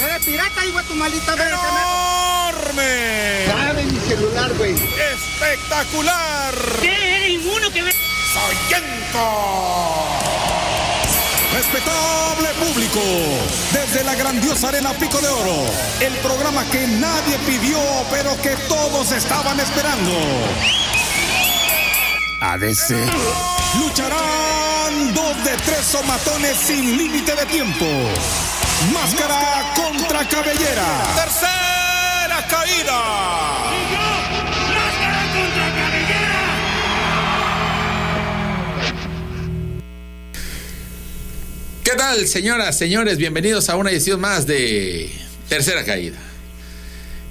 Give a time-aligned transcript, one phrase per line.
[0.00, 1.32] Eres pirata, hijo de tu maldita.
[1.34, 2.82] ¡Enorme!
[3.48, 4.74] Dame mi celular, güey.
[4.74, 6.54] ¡Espectacular!
[6.80, 7.16] ¿Qué?
[7.16, 7.92] ¿Eres inmuno que ve?
[8.32, 10.18] ¡Soyenco!
[11.52, 13.00] Respetable público,
[13.72, 15.64] desde la grandiosa arena Pico de Oro,
[16.00, 17.78] el programa que nadie pidió,
[18.10, 20.12] pero que todos estaban esperando.
[22.40, 22.94] ADC.
[24.88, 27.84] Dos de tres somatones sin límite de tiempo.
[28.94, 31.02] Máscara contra cabellera.
[31.14, 32.98] Tercera caída.
[34.74, 36.38] ¡Máscara contra cabellera!
[41.84, 43.18] ¿Qué tal, señoras, señores?
[43.18, 45.12] Bienvenidos a una edición más de
[45.50, 46.16] Tercera Caída.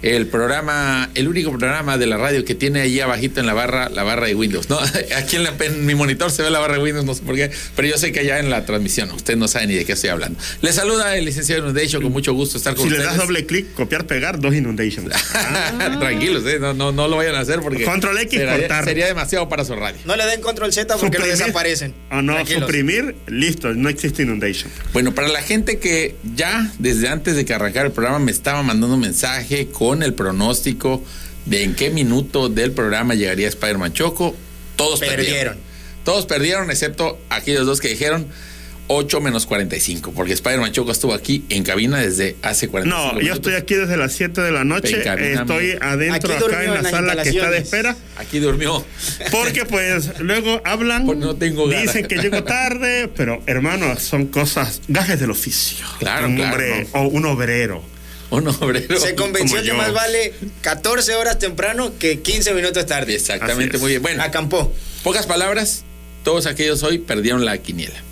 [0.03, 3.89] El programa, el único programa de la radio que tiene ahí abajito en la barra,
[3.89, 4.69] la barra de Windows.
[4.69, 4.79] No,
[5.17, 7.35] aquí en, la- en mi monitor se ve la barra de Windows, no sé por
[7.35, 9.93] qué, pero yo sé que allá en la transmisión, usted no sabe ni de qué
[9.93, 10.39] estoy hablando.
[10.61, 13.17] Les saluda el licenciado Inundation, con mucho gusto estar con Si le ustedes.
[13.17, 15.09] das doble clic, copiar, pegar, dos inundations.
[15.99, 18.83] Tranquilos, eh, no, no, no lo vayan a hacer porque Control X, sería, cortar.
[18.85, 19.97] sería demasiado para su radio.
[20.05, 21.37] No le den control Z porque lo Suprimir.
[21.39, 21.93] desaparecen.
[22.11, 22.61] O no, Tranquilos.
[22.63, 24.71] suprimir, listo, no existe inundation.
[24.93, 28.61] Bueno, para la gente que ya desde antes de que arrancara el programa me estaba
[28.63, 31.03] mandando un mensaje con el pronóstico
[31.45, 34.35] de en qué minuto del programa llegaría Spider-Man Choco,
[34.75, 35.25] todos perdieron.
[35.25, 35.57] Perdieron.
[36.03, 38.27] Todos perdieron, excepto aquellos dos que dijeron
[38.89, 43.33] 8 menos 45, porque Spider-Man Choco estuvo aquí en cabina desde hace 45 No, yo
[43.33, 45.03] estoy aquí desde las 7 de la noche.
[45.03, 45.79] Cabina, Estoy amigo.
[45.85, 47.97] adentro Aquí acá durmió en la en sala que está de espera.
[48.15, 48.85] Aquí durmió.
[49.29, 51.87] Porque pues luego hablan, Pues no tengo ganas.
[51.93, 55.85] dicen que llego tarde, pero hermano, son cosas, gajes del oficio.
[55.99, 57.01] Claro, un claro, hombre no.
[57.01, 57.83] o un obrero.
[58.29, 58.99] Un obrero.
[58.99, 59.75] Se convenció que yo.
[59.75, 63.15] más vale 14 horas temprano que 15 minutos tarde.
[63.15, 64.01] Exactamente, muy bien.
[64.01, 64.73] Bueno, Acampó.
[65.03, 65.83] pocas palabras,
[66.23, 68.03] todos aquellos hoy perdieron la quiniela.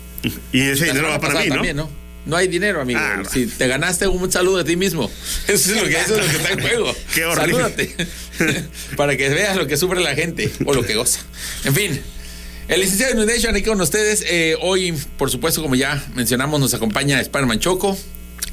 [0.52, 1.54] Y ese La dinero va para mí, ¿no?
[1.54, 1.90] también, ¿no?
[2.24, 2.98] No hay dinero, amigo.
[3.00, 5.08] Ah, si te ganaste un saludo de ti mismo.
[5.46, 6.96] Eso es lo que, eso es lo que está en juego.
[7.14, 7.52] Qué horrible.
[7.52, 7.94] Salúdate.
[8.96, 11.20] Para que veas lo que sufre la gente o lo que goza.
[11.64, 12.00] En fin.
[12.66, 14.24] El licenciado de Inundation aquí con ustedes.
[14.26, 17.96] Eh, hoy, por supuesto, como ya mencionamos, nos acompaña Spider-Man Choco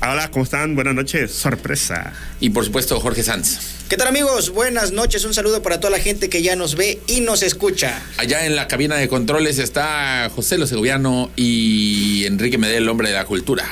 [0.01, 0.75] Hola, ¿cómo están?
[0.75, 1.31] Buenas noches.
[1.31, 2.13] Sorpresa.
[2.39, 3.59] y, por supuesto, Jorge Sanz.
[3.87, 4.49] ¿Qué tal amigos?
[4.49, 5.23] Buenas noches.
[5.23, 8.01] Un saludo para toda la gente que ya nos ve y nos escucha.
[8.17, 13.09] Allá en la cabina de controles está José Lo Segoviano y Enrique Medel, el hombre
[13.09, 13.63] de la cultura.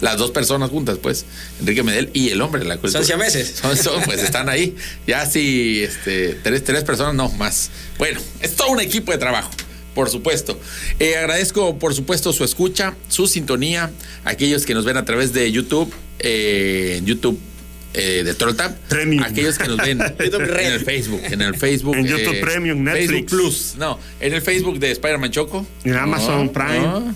[0.00, 1.24] Las dos personas juntas, pues.
[1.60, 3.00] Enrique Medel y el hombre de la cultura.
[3.00, 3.54] Son siameses.
[3.62, 4.76] Son, son, pues están ahí.
[5.06, 7.70] Ya si este, tres, tres personas, no, más.
[7.98, 9.50] Bueno, es todo un equipo de trabajo.
[9.94, 10.58] Por supuesto.
[10.98, 13.90] Eh, agradezco, por supuesto, su escucha, su sintonía,
[14.24, 17.38] aquellos que nos ven a través de YouTube, eh, YouTube
[17.94, 19.22] eh, de Trolltap, Premium.
[19.22, 20.24] aquellos que nos ven en
[20.72, 23.08] el Facebook, en el Facebook, En YouTube Premium, Netflix.
[23.10, 26.78] Facebook Plus, no, en el Facebook de Spider-Man Choco, En Amazon No, Prime.
[26.80, 27.14] no.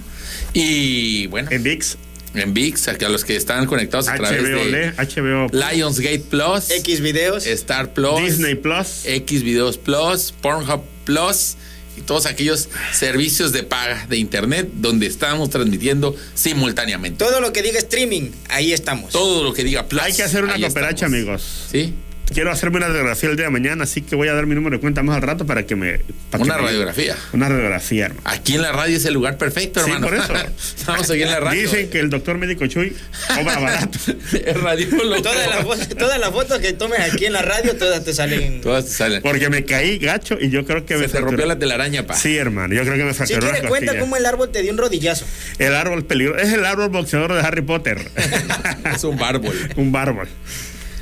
[0.53, 1.97] y bueno, En VIX,
[2.35, 6.71] en VIX, a los que están conectados a través HBO, de Le- HBO, Lionsgate Plus,
[6.71, 7.47] X videos.
[7.47, 9.07] Star Plus, Disney Plus.
[9.07, 11.57] X Videos Plus, Pornhub Plus
[11.97, 17.19] y todos aquellos servicios de paga de internet donde estamos transmitiendo simultáneamente.
[17.25, 19.12] Todo lo que diga streaming, ahí estamos.
[19.12, 20.03] Todo lo que diga Plus.
[20.03, 21.43] Hay que hacer una cooperacha, amigos.
[21.71, 21.95] ¿Sí?
[22.35, 24.77] Quiero hacerme una radiografía el día de mañana, así que voy a dar mi número
[24.77, 26.01] de cuenta más al rato para que me.
[26.31, 27.17] para Una que me- radiografía.
[27.33, 28.23] Una radiografía, hermano.
[28.29, 30.09] Aquí en la radio es el lugar perfecto, Sí, hermano.
[30.09, 30.33] por eso.
[30.77, 31.63] Estamos aquí en la radio.
[31.63, 32.95] Dicen que el doctor médico Chuy
[33.29, 33.99] cobra barato.
[34.45, 35.23] es radiólogo.
[35.23, 38.61] Todas las fotos todas las fotos que tomes aquí en la radio, todas te salen.
[38.61, 39.23] Todas te salen.
[39.23, 42.07] Porque me caí gacho y yo creo que me Se te fracturó- rompió la telaraña,
[42.09, 42.17] pa.
[42.17, 44.03] Sí, hermano, yo creo que me Si fracturó quiere las cuenta costillas.
[44.05, 45.25] cómo el árbol te dio un rodillazo.
[45.59, 46.41] El árbol peligroso.
[46.41, 48.11] Es el árbol boxeador de Harry Potter.
[48.97, 49.55] Es un bárbol.
[49.77, 50.29] Un bárbol.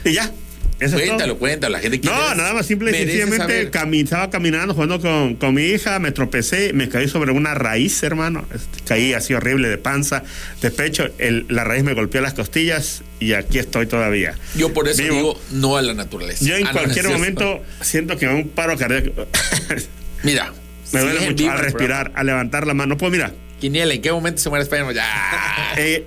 [0.05, 0.31] Y ya.
[0.81, 1.73] Eso Cuéntalo, cuéntalo.
[1.73, 2.17] La gente quiere.
[2.17, 6.11] No, nada más simple y sencillamente cami- estaba caminando, jugando con, con mi hija, me
[6.11, 8.45] tropecé, me caí sobre una raíz, hermano.
[8.87, 10.25] Caí así horrible de panza,
[10.61, 11.09] de pecho.
[11.19, 14.35] El- la raíz me golpeó las costillas y aquí estoy todavía.
[14.57, 15.15] Yo por eso Vivo.
[15.15, 16.45] digo no a la naturaleza.
[16.45, 19.27] Yo en Ah, cualquier momento siento que me un paro cardíaco.
[20.25, 20.53] Mira.
[20.93, 22.91] me duele mucho vivo el respirar, a levantar la mano.
[22.95, 23.33] No puedo, mira.
[23.61, 24.95] Quiniela, ¿en qué momento se muere Spider-Man?
[24.95, 25.75] Ya.
[25.77, 26.05] eh,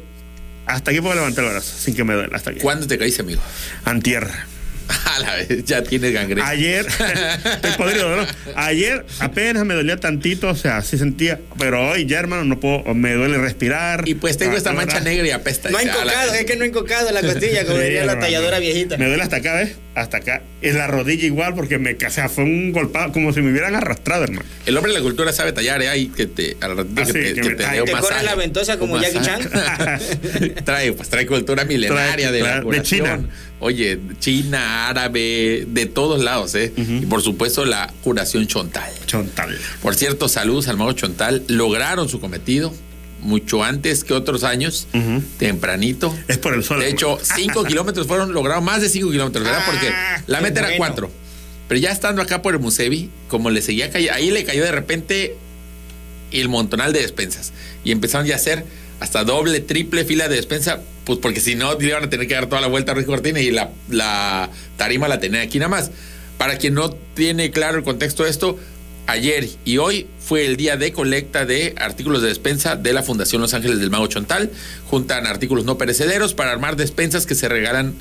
[0.65, 2.35] hasta aquí puedo levantar el brazo sin que me duele.
[2.35, 2.59] Hasta aquí.
[2.59, 3.41] ¿Cuándo te caíste, amigo?
[3.85, 4.27] Antier.
[5.15, 6.47] A la vez, ya tienes gangrena.
[6.47, 6.85] Ayer,
[7.45, 8.25] estoy podrido, ¿no?
[8.55, 12.93] Ayer apenas me dolía tantito, o sea, sí sentía, pero hoy ya, hermano, no puedo,
[12.93, 14.07] me duele respirar.
[14.07, 15.09] Y pues tengo Ah, esta mancha verdad.
[15.11, 15.69] negra y apesta.
[15.69, 18.59] No ha encocado, es que no ha encocado la costilla, como Sí, diría la talladora
[18.59, 18.97] viejita.
[18.97, 19.75] Me duele hasta acá, ¿ves?
[19.95, 20.43] Hasta acá.
[20.61, 23.75] En la rodilla igual, porque me, o sea, fue un golpado, como si me hubieran
[23.75, 24.45] arrastrado, hermano.
[24.65, 25.89] El hombre de la cultura sabe tallar, ¿eh?
[25.89, 27.91] Ahí que te, al ratito Ah, que sí, te, que que me- te un te
[27.93, 30.49] corre la ventosa como Jackie masaje.
[30.63, 32.81] trae, pues trae cultura milenaria Trae- de la de.
[32.83, 33.19] China.
[33.59, 36.71] Oye, China, árabe, de todos lados, ¿eh?
[36.77, 38.91] Y por supuesto la curación chontal.
[39.07, 39.57] Chontal.
[39.81, 41.43] Por cierto, saludos al mago Chontal.
[41.47, 42.71] Lograron su cometido.
[43.19, 44.87] mucho antes que otros años,
[45.39, 46.15] tempranito.
[46.27, 46.79] Es por el sol.
[46.81, 47.35] De hecho, hermano.
[47.35, 49.63] 5 kilómetros fueron logrados, más de 5 kilómetros, ¿verdad?
[49.65, 50.77] Porque Ah, la qué meta era bueno.
[50.93, 51.11] 4.
[51.67, 54.71] Pero ya estando acá por el Musevi, como le seguía cayendo, ahí le cayó de
[54.71, 55.35] repente
[56.31, 57.51] el montonal de despensas.
[57.83, 58.63] Y empezaron ya a hacer
[58.99, 62.47] hasta doble, triple fila de despensa, pues porque si no, iban a tener que dar
[62.47, 65.91] toda la vuelta a Ruiz Cortina y la, la tarima la tenía aquí nada más.
[66.37, 68.59] Para quien no tiene claro el contexto de esto,
[69.07, 73.41] ayer y hoy fue el día de colecta de artículos de despensa de la Fundación
[73.41, 74.51] Los Ángeles del Mago Chontal.
[74.85, 77.95] Juntan artículos no perecederos para armar despensas que se regalan,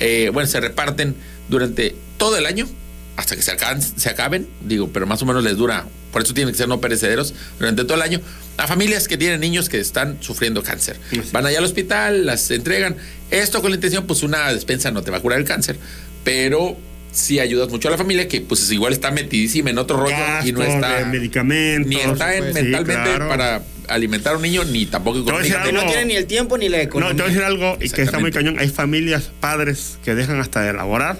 [0.00, 1.16] eh, bueno, se reparten
[1.48, 2.68] durante todo el año
[3.16, 6.34] hasta que se acaben, se acaben, digo, pero más o menos les dura, por eso
[6.34, 8.20] tienen que ser no perecederos durante todo el año,
[8.56, 10.98] a familias que tienen niños que están sufriendo cáncer.
[11.32, 12.96] Van allá al hospital, las entregan.
[13.30, 15.76] Esto con la intención, pues una despensa no te va a curar el cáncer,
[16.24, 16.76] pero
[17.12, 20.50] sí ayudas mucho a la familia que pues igual está metidísima en otro rollo y
[20.52, 21.86] no está medicamentos.
[21.88, 23.28] ni está en- Sí, mentalmente claro.
[23.28, 25.72] para alimentar a un niño ni tampoco voy a decir Que económicamente.
[25.72, 27.14] no algo- tienen ni el tiempo ni la No, economía.
[27.16, 28.58] te voy a decir algo y que está muy cañón.
[28.58, 31.18] Hay familias, padres que dejan hasta de elaborar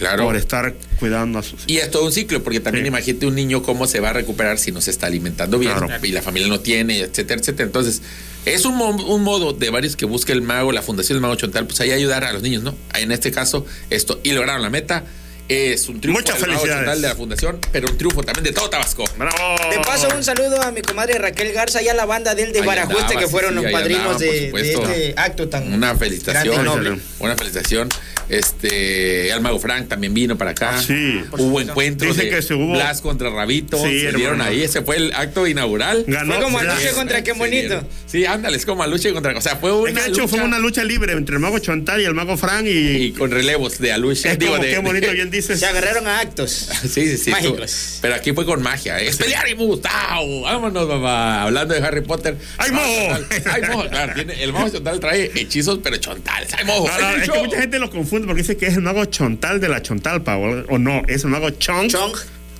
[0.00, 0.24] Claro.
[0.24, 1.64] por estar cuidando a sus hijos.
[1.68, 2.88] Y es todo un ciclo, porque también Sí.
[2.88, 5.88] imagínate un niño cómo se va a recuperar si no se está alimentando bien Claro.
[6.04, 7.66] y la familia no tiene, etcétera, etcétera.
[7.66, 8.02] Entonces,
[8.46, 11.34] es un, mo- un modo de varios que busca el mago, la Fundación del Mago
[11.36, 12.74] Chontal, pues ahí ayudar a los niños, ¿no?
[12.98, 15.04] En este caso, esto, y lograron la meta.
[15.50, 17.00] Es un triunfo Muchas felicidades.
[17.02, 19.04] De la Fundación, pero un triunfo también de todo Tabasco.
[19.18, 19.56] ¡Bravo!
[19.70, 22.60] De paso, un saludo a mi comadre Raquel Garza y a la banda del de
[22.60, 22.88] andaba,
[23.18, 26.98] que fueron sí, los padrinos andaba, de, este acto tan Una felicitación, noble.
[27.18, 27.88] una felicitación.
[28.28, 30.76] Este, al Mago Frank también vino para acá.
[30.76, 31.20] Ah, sí.
[31.32, 33.76] Hubo encuentro Dice de que se hubo- Blas contra Rabito.
[33.76, 34.62] Sí, se dieron ahí.
[34.62, 36.04] Ese fue el acto inaugural.
[36.06, 36.34] Ganó.
[36.34, 36.70] Fue como ya.
[36.70, 37.82] anoche contra qué bonito.
[38.06, 39.36] Sí, ándale, es como Aluche contra.
[39.36, 39.90] O sea, fue una.
[39.90, 42.14] Es que de hecho lucha fue una lucha libre entre el mago Chontal y el
[42.14, 42.70] mago Frank y,
[43.06, 44.30] Y con relevos de Aluche.
[44.30, 45.60] es digo, como de- qué bonito de- bien dices.
[45.60, 46.68] Se agarraron a actos.
[46.90, 47.30] Sí, sí, sí.
[47.30, 47.98] Mágicos.
[48.00, 48.98] Pero aquí fue con magia.
[49.00, 49.08] ¿eh?
[49.08, 49.54] Es pelear y.
[49.54, 51.42] Vámonos, mamá.
[51.42, 52.36] Hablando de Harry Potter.
[52.58, 53.18] ¡Ay, mojo!
[53.18, 53.42] Chontal.
[53.52, 53.88] ¡Ay, mojo!
[53.88, 56.52] Claro, tiene, el mago Chontal trae hechizos, pero chontales.
[56.54, 56.88] ¡Ay, mojo!
[56.88, 59.04] No, no, ¡Ay, es que mucha gente lo confunde porque dice que es el mago
[59.04, 62.16] Chontal de la Chontalpa o, o no, es el mago Chong Chong.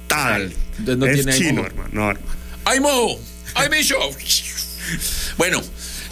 [0.07, 0.53] Tal.
[0.79, 1.89] Entonces no es tiene chino, hermano.
[1.93, 2.31] No, hermano.
[2.65, 3.21] ¡Ay, mojo!
[3.55, 3.97] ¡Ay, bicho!
[5.37, 5.63] Bueno,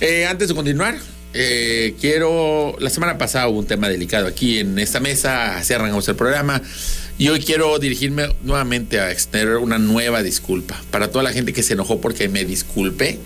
[0.01, 0.97] eh, antes de continuar,
[1.35, 2.77] eh, quiero.
[2.81, 6.63] La semana pasada hubo un tema delicado aquí en esta mesa, así arrancamos el programa.
[7.19, 11.63] Y hoy quiero dirigirme nuevamente a extender una nueva disculpa para toda la gente que
[11.63, 13.19] se enojó porque me disculpé.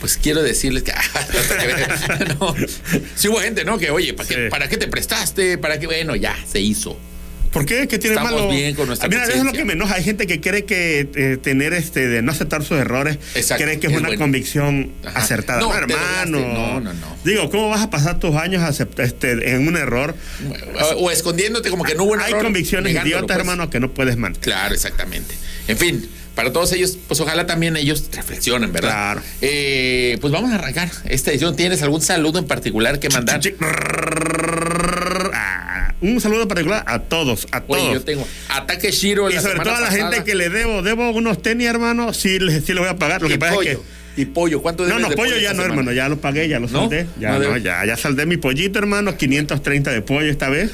[0.00, 0.92] Pues quiero decirles que.
[2.40, 2.54] no,
[3.16, 3.78] sí hubo gente, ¿no?
[3.78, 4.48] Que, oye, ¿para qué.
[4.50, 5.58] ¿para qué te prestaste?
[5.58, 5.86] ¿Para qué?
[5.86, 6.98] Bueno, ya, se hizo.
[7.54, 7.88] ¿Por qué?
[7.88, 8.50] ¿Qué tiene Estamos malo?
[8.52, 9.94] bien con nuestra Mira, eso es lo que me enoja.
[9.94, 13.78] Hay gente que cree que eh, tener este de no aceptar sus errores Exacto, cree
[13.80, 14.22] que es, es una bueno.
[14.22, 15.20] convicción Ajá.
[15.20, 15.60] acertada.
[15.60, 15.94] No, hermano.
[15.96, 16.30] drogaste.
[16.30, 17.16] No, no, no.
[17.24, 20.14] Digo, ¿cómo vas a pasar tus años acept- este, en un error?
[20.98, 23.38] O, o escondiéndote como que no hubo un Hay error, convicciones idiotas, pues.
[23.38, 24.42] hermano, que no puedes mantener.
[24.44, 25.34] Claro, exactamente.
[25.68, 28.90] En fin, para todos ellos, pues ojalá también ellos reflexionen, ¿verdad?
[28.90, 29.22] Claro.
[29.40, 31.54] Eh, pues vamos a arrancar esta edición.
[31.54, 33.40] ¿Tienes algún saludo en particular que mandar?
[36.04, 37.92] Un saludo particular a todos, a Oye, todos.
[37.94, 40.10] yo tengo Ataque Shiro Y la sobre todo a la pasada.
[40.12, 43.22] gente que le debo, debo unos tenis, hermano, sí, les- sí le voy a pagar.
[43.22, 43.70] Lo que pasa pollo.
[43.70, 45.64] es que Y pollo, ¿cuánto No, debes no, de pollo ya no, semana?
[45.70, 46.80] hermano, ya lo pagué, ya lo ¿No?
[46.82, 47.06] saldé.
[47.18, 50.70] Ya, No no, ya, ya saldé mi pollito, hermano, 530 de pollo esta vez.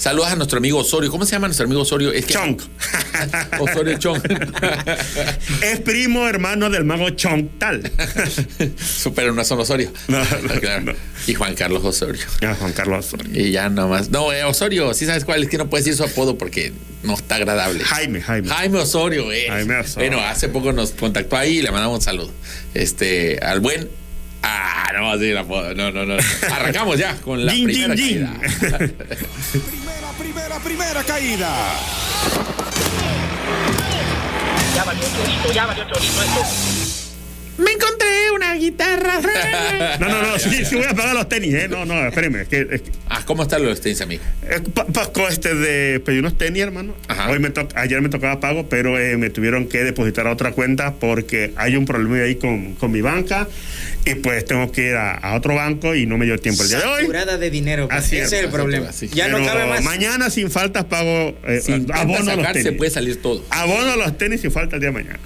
[0.00, 1.10] Saludos a nuestro amigo Osorio.
[1.10, 2.10] ¿Cómo se llama nuestro amigo Osorio?
[2.10, 2.58] Es que- Chong.
[3.60, 4.22] Osorio Chong.
[5.62, 7.82] es primo hermano del mago Chong Tal.
[9.14, 9.92] Pero no son Osorio.
[10.08, 10.84] No, no, Claro.
[10.84, 10.92] no.
[11.26, 12.22] Y Juan Carlos Osorio.
[12.40, 13.10] Ya, Juan Carlos.
[13.34, 14.08] Y ya nomás.
[14.08, 17.12] No, eh, Osorio, sí sabes cuál es que no puedes decir su apodo porque no
[17.12, 17.84] está agradable.
[17.84, 18.48] Jaime, Jaime.
[18.48, 19.48] Jaime Osorio, eh.
[19.50, 20.08] Jaime Osorio.
[20.10, 22.32] Bueno, hace poco nos contactó ahí y le mandamos un saludo.
[22.72, 23.99] Este, al buen.
[24.42, 25.74] Ah, no va a decir el apodo.
[25.74, 26.14] No, no, no.
[26.52, 28.32] Arrancamos ya con la primera caída.
[28.40, 31.50] Primera, primera, primera caída.
[34.74, 36.79] Ya valió chorito, ya valió chorito esto.
[37.60, 39.20] Me encontré una guitarra.
[40.00, 41.68] No, no, no, sí, sí voy a pagar los tenis, ¿eh?
[41.68, 42.42] No, no, espéreme.
[42.42, 44.22] Es que, es que- ah, ¿cómo están los tenis, amigo?
[44.48, 46.94] eh, pa- Paco, este de pedí unos tenis, hermano.
[47.08, 47.30] Ajá.
[47.30, 50.52] Hoy me to- ayer me tocaba pago, pero eh, me tuvieron que depositar a otra
[50.52, 53.46] cuenta porque hay un problema ahí con, con mi banca
[54.04, 56.68] y pues tengo que ir a, a otro banco y no me dio tiempo el
[56.68, 57.00] día de hoy.
[57.02, 57.88] Saturada de dinero.
[57.88, 57.98] pues.
[58.04, 58.92] Así Ese es, el problema.
[58.92, 59.08] sí.
[59.12, 59.82] Ya no Pero cabe más.
[59.84, 62.78] Mañana sin faltas pago eh, Si intentas abono los sacar, se tenis.
[62.78, 63.44] puede salir todo.
[63.50, 65.20] Abono los tenis sin falta el día de mañana.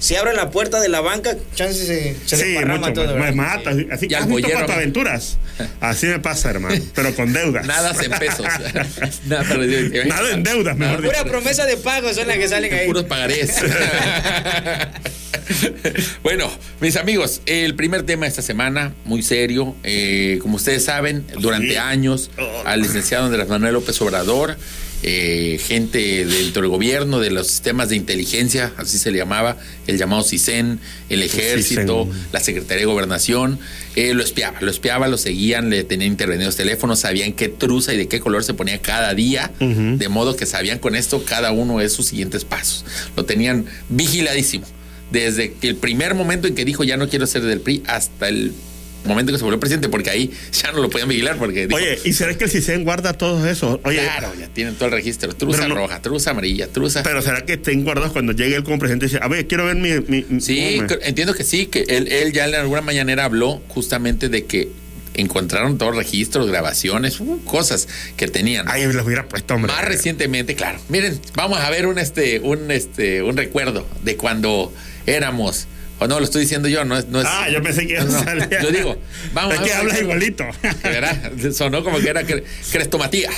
[0.00, 2.56] Si abren la puerta de la banca, chances se, se sí,
[2.88, 3.02] mucho.
[3.04, 3.14] todo.
[3.16, 3.70] me, me mata.
[3.92, 4.26] así- que has
[4.74, 5.38] aventuras.
[5.80, 6.82] Así me pasa, hermano.
[6.94, 7.66] Pero con deudas.
[7.66, 8.46] Nada en pesos.
[9.26, 11.12] Nada, pero- Nada en deudas, mejor dicho.
[11.12, 12.86] Pura promesa de pago son las que salen ahí.
[12.86, 13.56] Puros pagarés.
[16.22, 19.74] bueno, mis amigos, el primer tema de esta semana, muy serio.
[19.82, 21.76] eh, como ustedes saben, durante Sí.
[21.76, 22.62] años, Oh.
[22.64, 24.56] al licenciado Andrés Manuel López Obrador
[25.02, 29.96] eh, gente dentro del gobierno, de los sistemas de inteligencia, así se le llamaba, el
[29.96, 30.78] llamado CISEN,
[31.08, 32.26] el ejército, CISEN.
[32.32, 33.58] la Secretaría de Gobernación,
[33.96, 37.96] eh, lo espiaba, lo espiaba, lo seguían, le tenían intervenidos teléfonos, sabían qué truza y
[37.96, 41.78] de qué color se ponía cada día, de modo que sabían con esto cada uno
[41.78, 42.84] de sus siguientes pasos.
[43.16, 44.66] Lo tenían vigiladísimo.
[45.10, 48.28] Desde que el primer momento en que dijo ya no quiero ser del PRI hasta
[48.28, 48.52] el
[49.04, 51.98] momento que se volvió presidente, porque ahí ya no lo podían vigilar porque dijo, Oye,
[52.04, 53.80] ¿y será que el CISEN guarda todo eso?
[53.84, 57.02] Oye, claro, ya tienen todo el registro, truza no- roja, truza amarilla, truza...
[57.02, 59.64] pero ¿será que estén guardados cuando llegue él como presidente y dice, a ver, quiero
[59.64, 59.90] ver mi...
[60.40, 60.88] Sí, cómo me-".
[60.88, 64.68] cre- entiendo que sí, que él, él ya en alguna mañanera habló justamente de que
[65.14, 68.66] encontraron todos registros, grabaciones, uh, cosas que tenían.
[68.68, 69.72] Ay, los hubiera puesto, hombre.
[69.72, 70.78] Más recientemente, claro.
[70.88, 74.72] Miren, vamos a ver un este, un este, un recuerdo de cuando
[75.06, 75.66] éramos.
[76.00, 77.06] O no, lo estoy diciendo yo, no es.
[77.08, 78.48] No es Ah, yo pensé que no, salía.
[78.62, 78.96] Yo digo,
[79.34, 80.44] vamos Es a que habla igualito.
[80.82, 81.32] ¿Verdad?
[81.52, 82.42] Sonó como que era cre-
[82.72, 83.30] crestomatía.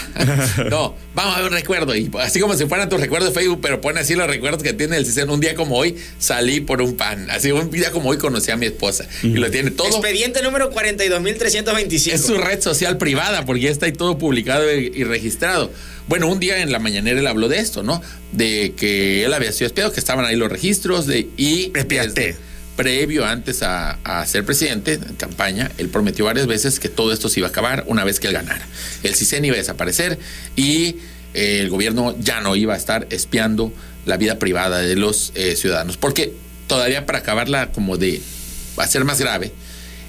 [0.70, 1.94] No, vamos a ver un recuerdo.
[1.96, 4.72] Y así como si fueran tus recuerdos de Facebook, pero pone así los recuerdos que
[4.72, 5.28] tiene el CISEN.
[5.28, 7.28] Un día como hoy salí por un pan.
[7.30, 9.06] Así un día como hoy conocí a mi esposa.
[9.22, 9.88] Y lo tiene todo.
[9.88, 12.12] Expediente número 42.325.
[12.12, 15.70] Es su red social privada porque ya está ahí todo publicado y, y registrado.
[16.08, 18.02] Bueno, un día en la mañanera él habló de esto, ¿no?
[18.32, 22.20] De que él había sido espiado, que estaban ahí los registros de, y Espiaste.
[22.20, 27.12] desde previo antes a, a ser presidente en campaña, él prometió varias veces que todo
[27.12, 28.66] esto se iba a acabar una vez que él ganara.
[29.02, 30.18] El CISEN iba a desaparecer
[30.56, 30.96] y
[31.34, 33.72] eh, el gobierno ya no iba a estar espiando
[34.06, 35.96] la vida privada de los eh, ciudadanos.
[35.96, 36.32] Porque
[36.66, 38.20] todavía para acabarla como de
[38.78, 39.52] hacer más grave,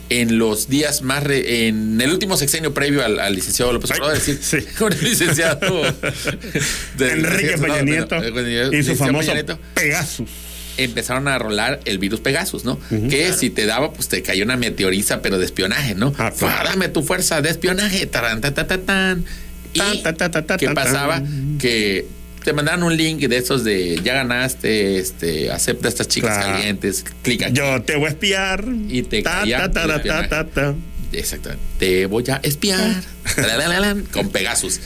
[0.09, 4.15] en los días más re- en el último sexenio previo al, al licenciado López Obrador,
[4.17, 4.67] es decir, sí.
[4.77, 5.81] con el licenciado
[6.97, 9.31] de- Enrique Peña Nieto no, no, y su famoso
[9.73, 10.29] Pegasus.
[10.77, 12.79] Empezaron a rolar el virus Pegasus, ¿no?
[13.09, 16.13] que si te daba, pues te cayó una meteoriza, pero de espionaje, ¿no?
[16.17, 16.69] Ah, claro.
[16.69, 19.25] dame tu fuerza de espionaje, taran, ta, ta, ta, tan.
[19.73, 21.21] Y Tan, ta, ta, ta, ta, ¿qué pasaba?
[21.59, 22.05] Que
[22.43, 26.53] te mandaban un link de esos de ya ganaste, este, acepta a estas chicas Claro.
[26.57, 27.53] calientes, clic aquí.
[27.55, 28.65] Yo te voy a espiar.
[28.89, 30.27] Y te caía ta, ta, el ta, espionaje.
[30.29, 30.75] ta, ta.
[31.11, 31.63] Exactamente.
[31.79, 33.01] Te voy a espiar.
[33.35, 34.79] Talalalan, con Pegasus.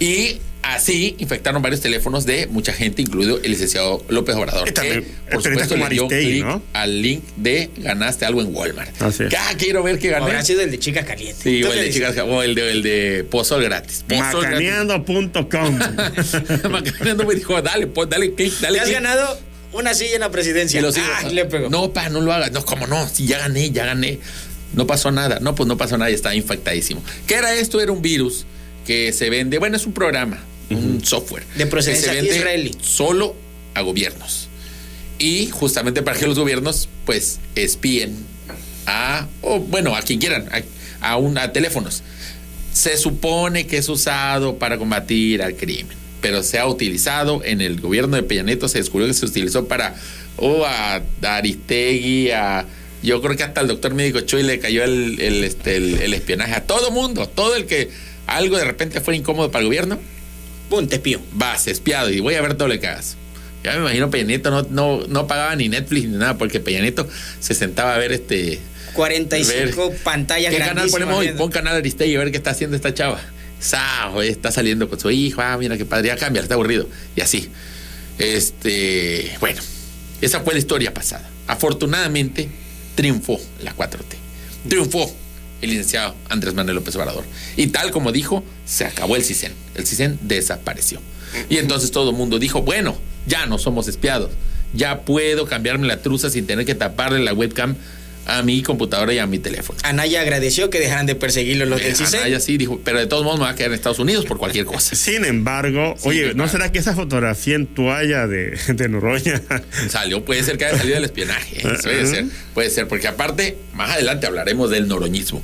[0.00, 4.68] Y así infectaron varios teléfonos de mucha gente, incluido el licenciado López Obrador.
[4.68, 6.62] Y también que, por supuesto, le dio Aristegui, clic ¿no?
[6.72, 9.02] al link de ganaste algo en Walmart.
[9.02, 9.30] Así es.
[9.30, 10.26] Que, ah, quiero ver que gané.
[10.26, 11.42] Habrá sido el de Chica Caliente.
[11.42, 14.04] Sí, ¿Tú o el de chicas, o el de, el de Pozol gratis.
[14.08, 15.78] Macaneando.com.
[16.70, 19.38] Macaneando me dijo, dale, pues, dale clic, dale Te has ganado
[19.72, 20.78] una silla en la presidencia.
[20.78, 21.06] Y lo sigo.
[21.14, 21.70] Ah, le pegó.
[21.70, 22.52] No, pa, no lo hagas.
[22.52, 24.18] No, como no, si ya gané, ya gané.
[24.74, 25.38] No pasó nada.
[25.40, 27.02] No, pues no pasó nada y estaba infectadísimo.
[27.26, 27.80] ¿Qué era esto?
[27.80, 28.46] Era un virus
[28.86, 30.40] que se vende, bueno, es un programa,
[30.74, 31.44] un software.
[31.56, 32.76] De procedencia que se vende israelí.
[32.82, 33.34] Solo
[33.74, 34.48] a gobiernos.
[35.18, 38.16] Y justamente para que los gobiernos, pues, espíen
[38.86, 40.48] a, o bueno, a quien quieran,
[41.00, 42.02] a, a, un- a teléfonos.
[42.72, 47.80] Se supone que es usado para combatir al crimen, pero se ha utilizado en el
[47.80, 49.94] gobierno de Peña Nieto, se descubrió que se utilizó para,
[50.36, 52.64] o a, a Aristegui, a...
[53.02, 56.14] Yo creo que hasta al doctor médico Chuy le cayó el, el, este, el- el
[56.14, 57.90] espionaje a todo mundo, todo el que
[58.26, 59.98] algo de repente fuera incómodo para el gobierno,
[60.72, 61.20] Pum, te espío.
[61.34, 63.18] vas espiado y voy a ver todo lo que hagas.
[63.62, 66.80] Ya me imagino Peña Nieto no, no, no pagaba ni Netflix ni nada, porque Peña
[66.80, 67.06] Nieto
[67.40, 68.58] se sentaba a ver este
[68.94, 69.98] 45 Ver.
[69.98, 71.26] pantallas ¿Qué canal ponemos hoy?
[71.26, 71.42] viendo.
[71.42, 73.20] Pon canal Aristegui a ver qué está haciendo esta chava.
[73.60, 76.88] Sao, está saliendo con su hijo, ah, mira qué padre, ya cambia, está aburrido.
[77.16, 77.50] Y así.
[78.18, 79.60] Este, bueno,
[80.22, 81.28] esa fue la historia pasada.
[81.48, 82.48] Afortunadamente,
[82.94, 84.16] triunfó la 4T.
[84.70, 85.14] Triunfó
[85.62, 87.24] el licenciado Andrés Manuel López Obrador.
[87.56, 89.52] Y tal como dijo, se acabó el CISEN.
[89.74, 91.00] El CISEN desapareció.
[91.48, 94.30] Y entonces todo el mundo dijo, bueno, ya no somos espiados.
[94.74, 97.76] Ya puedo cambiarme la truza sin tener que taparle la webcam
[98.26, 99.78] a mi computadora y a mi teléfono.
[99.82, 102.20] Anaya agradeció que dejaran de perseguirlo los del Eh, CISEN.
[102.20, 104.38] Anaya sí dijo, pero de todos modos me va a quedar en Estados Unidos por
[104.38, 104.94] cualquier cosa.
[104.94, 109.42] Sin embargo, Sin oye, ¿no será que esa fotografía en toalla de, de Noroña?
[109.88, 111.58] Salió, puede ser que haya salido del espionaje.
[111.58, 111.78] ¿eh?
[111.82, 112.24] Puede ser,
[112.54, 115.42] puede ser, porque aparte, más adelante hablaremos del noroñismo.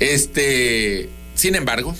[0.00, 1.94] Este, sin embargo,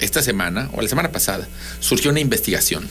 [0.00, 1.48] esta semana, o la semana pasada,
[1.80, 2.86] surgió una investigación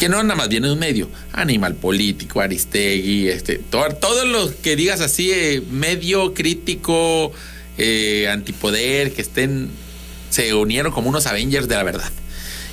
[0.00, 4.50] que no nada más viene de un medio, Animal Político, Aristegui, este, todo, todo lo
[4.62, 7.30] que digas así, eh, medio crítico,
[7.76, 9.68] eh, antipoder, que estén,
[10.30, 12.10] se unieron como unos Avengers de la verdad.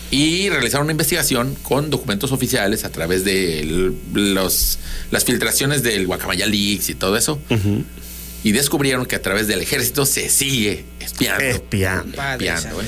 [0.10, 4.80] Y realizaron una investigación con documentos oficiales a través de los,
[5.12, 7.42] las filtraciones del Guacamaya Leaks y todo eso.
[8.42, 11.44] Y descubrieron que a través del ejército se sigue espiando.
[11.44, 12.16] Espiando.
[12.16, 12.86] Padre espiando, ¿eh?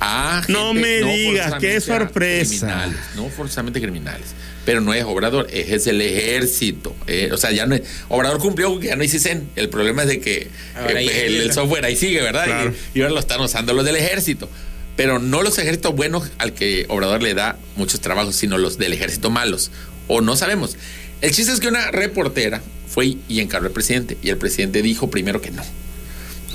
[0.00, 2.66] A No me digas, forzosamente qué sorpresa.
[2.66, 4.26] criminales, no forzosamente criminales.
[4.64, 6.96] Pero no es Obrador, es, es el ejército.
[7.06, 9.48] eh, o sea, ya no es- Obrador cumplió ya no hay CISEN.
[9.56, 12.44] El problema es de que Ahora eh, pues, el, software ahí sigue, ¿verdad?
[12.46, 12.74] Claro.
[12.94, 14.48] Y, y ahora lo están usando los del ejército.
[14.96, 18.92] Pero no los ejércitos buenos al que Obrador le da muchos trabajos, sino los del
[18.92, 19.70] ejército malos.
[20.08, 20.76] O no sabemos.
[21.20, 24.16] El chiste es que una reportera fue y encargó al presidente.
[24.22, 25.62] Y el presidente dijo primero que no.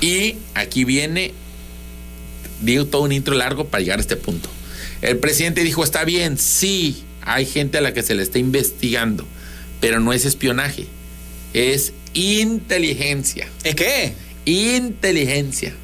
[0.00, 1.32] Y aquí viene,
[2.60, 4.48] digo todo un intro largo para llegar a este punto.
[5.02, 9.26] El presidente dijo, está bien, sí, hay gente a la que se le está investigando,
[9.80, 10.86] pero no es espionaje,
[11.54, 13.48] es inteligencia.
[13.64, 14.14] ¿Es qué?
[14.44, 15.74] Inteligencia.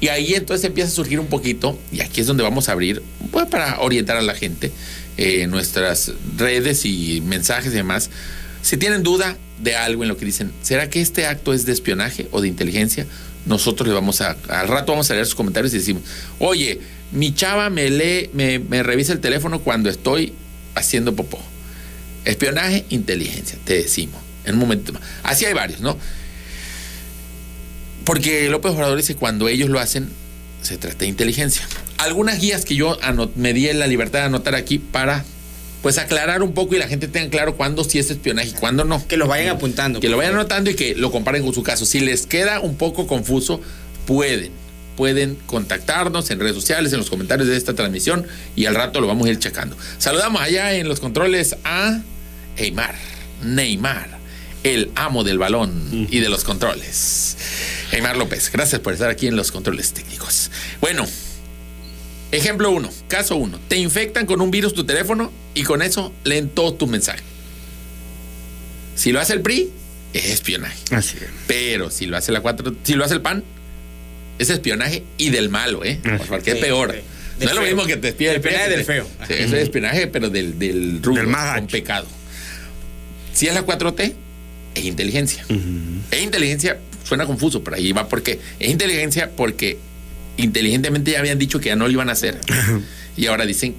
[0.00, 3.02] Y ahí entonces empieza a surgir un poquito, y aquí es donde vamos a abrir,
[3.30, 4.72] pues para orientar a la gente,
[5.16, 8.10] eh, nuestras redes y mensajes y demás.
[8.62, 11.72] Si tienen duda de algo en lo que dicen, ¿será que este acto es de
[11.72, 13.06] espionaje o de inteligencia?
[13.46, 16.02] Nosotros le vamos a, al rato vamos a leer sus comentarios y decimos,
[16.38, 16.80] oye,
[17.12, 20.32] mi chava me lee, me, revisa el teléfono cuando estoy
[20.74, 21.38] haciendo popó.
[22.24, 25.02] Espionaje, inteligencia, te decimos, en un momento más.
[25.22, 25.98] Así hay varios, ¿no?
[28.04, 30.08] Porque López Obrador dice cuando ellos lo hacen,
[30.62, 31.66] se trata de inteligencia.
[31.98, 32.98] Algunas guías que yo
[33.36, 35.24] me di la libertad de anotar aquí para
[35.82, 38.84] pues aclarar un poco y la gente tenga claro cuándo sí es espionaje y cuándo
[38.84, 39.06] no.
[39.06, 40.00] Que lo vayan apuntando.
[40.00, 41.84] Que lo vayan anotando y que lo comparen con su caso.
[41.84, 43.60] Si les queda un poco confuso,
[44.06, 44.52] pueden.
[44.96, 49.08] Pueden contactarnos en redes sociales, en los comentarios de esta transmisión y al rato lo
[49.08, 49.76] vamos a ir checando.
[49.98, 52.00] Saludamos allá en los controles a
[52.58, 52.94] Neymar,
[53.42, 54.18] Neymar,
[54.62, 57.36] el amo del balón y de los controles.
[57.90, 60.50] Neymar López, gracias por estar aquí en los controles técnicos.
[60.80, 61.06] Bueno,
[62.32, 63.60] Ejemplo 1, caso 1.
[63.68, 67.22] Te infectan con un virus tu teléfono y con eso leen todo tu mensaje.
[68.96, 69.70] Si lo hace el PRI,
[70.14, 70.78] es espionaje.
[70.90, 71.28] Así es.
[71.46, 73.44] Pero si lo hace la 4, si lo hace el PAN,
[74.38, 76.00] es espionaje y del malo, ¿eh?
[76.28, 76.94] Porque es peor.
[77.38, 79.06] no es lo mismo que te espía el espionaje del feo.
[79.26, 82.06] Sí, es espionaje, pero del, del rubro, del con pecado.
[83.34, 84.14] Si es la 4T,
[84.74, 85.44] es inteligencia.
[86.10, 89.78] Es inteligencia, suena confuso, pero ahí va porque es inteligencia porque
[90.36, 92.38] inteligentemente ya habían dicho que ya no lo iban a hacer.
[93.16, 93.74] y ahora dicen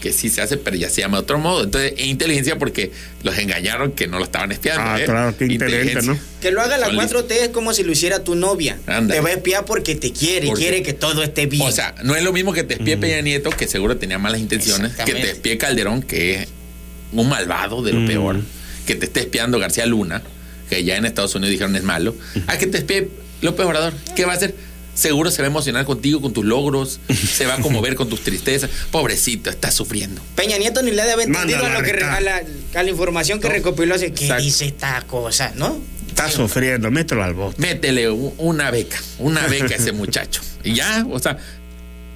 [0.00, 1.64] que sí se hace, pero ya se llama de otro modo.
[1.64, 4.82] Entonces, es inteligencia porque los engañaron que no lo estaban espiando.
[4.82, 5.04] Ah, ¿eh?
[5.04, 6.18] claro, qué inteligente, ¿no?
[6.40, 8.78] Que lo haga la 4T es como si lo hiciera tu novia.
[8.84, 11.66] Te va a espiar porque te quiere, y quiere que todo esté bien.
[11.66, 14.40] O sea, no es lo mismo que te espíe Peña Nieto, que seguro tenía malas
[14.40, 16.48] intenciones, que te espíe Calderón, que es
[17.12, 18.40] un malvado de lo peor,
[18.86, 20.22] que te esté espiando García Luna,
[20.68, 22.14] que ya en Estados Unidos dijeron es malo,
[22.46, 23.08] a que te espíe
[23.42, 23.94] López Obrador.
[24.14, 24.54] ¿Qué va a hacer?
[24.96, 28.22] Seguro se va a emocionar contigo, con tus logros, se va a conmover con tus
[28.22, 28.70] tristezas.
[28.90, 30.20] Pobrecito, está sufriendo.
[30.34, 32.42] Peña Nieto ni le debe entendido a, lo que, a, la,
[32.74, 35.78] a, la, información que recopiló hace que dice esta cosa, ¿no?
[36.08, 37.60] Está sufriendo, mételo al bote.
[37.60, 40.40] Métele una beca, una beca a ese muchacho.
[40.64, 41.36] Y ya, o sea,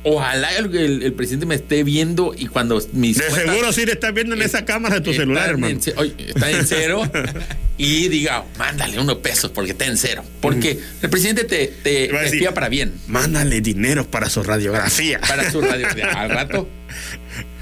[0.03, 3.19] Ojalá el, presidente me esté viendo y cuando mis.
[3.19, 5.79] De seguro sí le estás viendo en esa cámara de tu celular, hermano.
[5.79, 7.03] está en cero
[7.79, 10.25] y diga, mándale unos pesos porque está en cero.
[10.41, 12.95] Porque el presidente te, te, espía para bien.
[13.09, 15.21] Mándale dinero para su radiografía.
[15.21, 16.07] Para su radiografía.
[16.17, 16.67] Al rato,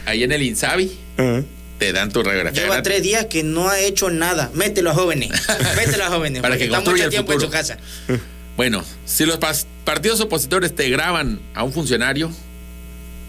[0.06, 0.96] ahí en el Insabi.
[1.78, 2.62] Te dan tu radiografía.
[2.62, 4.50] Lleva tres días que no ha hecho nada.
[4.54, 5.30] Mételo a jóvenes.
[5.76, 6.40] Mételo a jóvenes.
[6.40, 7.78] para que está mucho tiempo en su casa.
[8.58, 9.38] Bueno, si los
[9.84, 12.28] partidos opositores te graban a un funcionario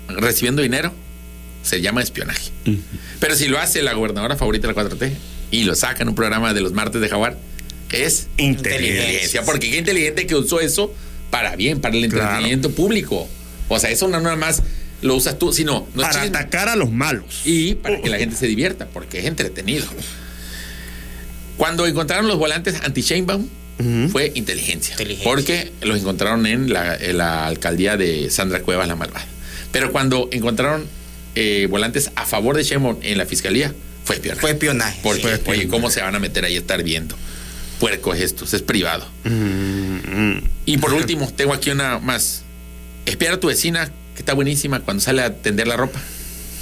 [0.07, 0.91] recibiendo dinero,
[1.61, 2.49] se llama espionaje.
[3.19, 5.11] Pero si lo hace la gobernadora favorita de la 4T
[5.51, 7.37] y lo saca en un programa de los martes de Jaguar,
[7.91, 9.43] es inteligencia.
[9.43, 10.91] Porque qué inteligente que usó eso
[11.29, 13.29] para bien, para el entretenimiento público.
[13.67, 14.63] O sea, eso no nada más
[15.03, 15.85] lo usas tú, sino...
[15.95, 17.41] para atacar a los malos.
[17.45, 19.85] Y para que la gente se divierta, porque es entretenido.
[21.55, 22.81] Cuando encontraron los volantes
[24.11, 29.25] fue inteligencia, Porque los encontraron en la, alcaldía de Sandra Cuevas, la malvada.
[29.71, 30.85] Pero cuando encontraron
[31.35, 34.41] eh, volantes a favor de Sheinbaum en la fiscalía, fue espionaje.
[34.41, 34.99] Fue espionaje.
[35.01, 37.15] Porque, oye, ¿cómo se van a meter ahí a estar viendo?
[37.79, 39.07] Puerco estos, es privado.
[40.65, 42.43] Y por último, tengo aquí una más.
[43.05, 46.01] Espiar a tu vecina, que está buenísima, cuando sale a tender la ropa.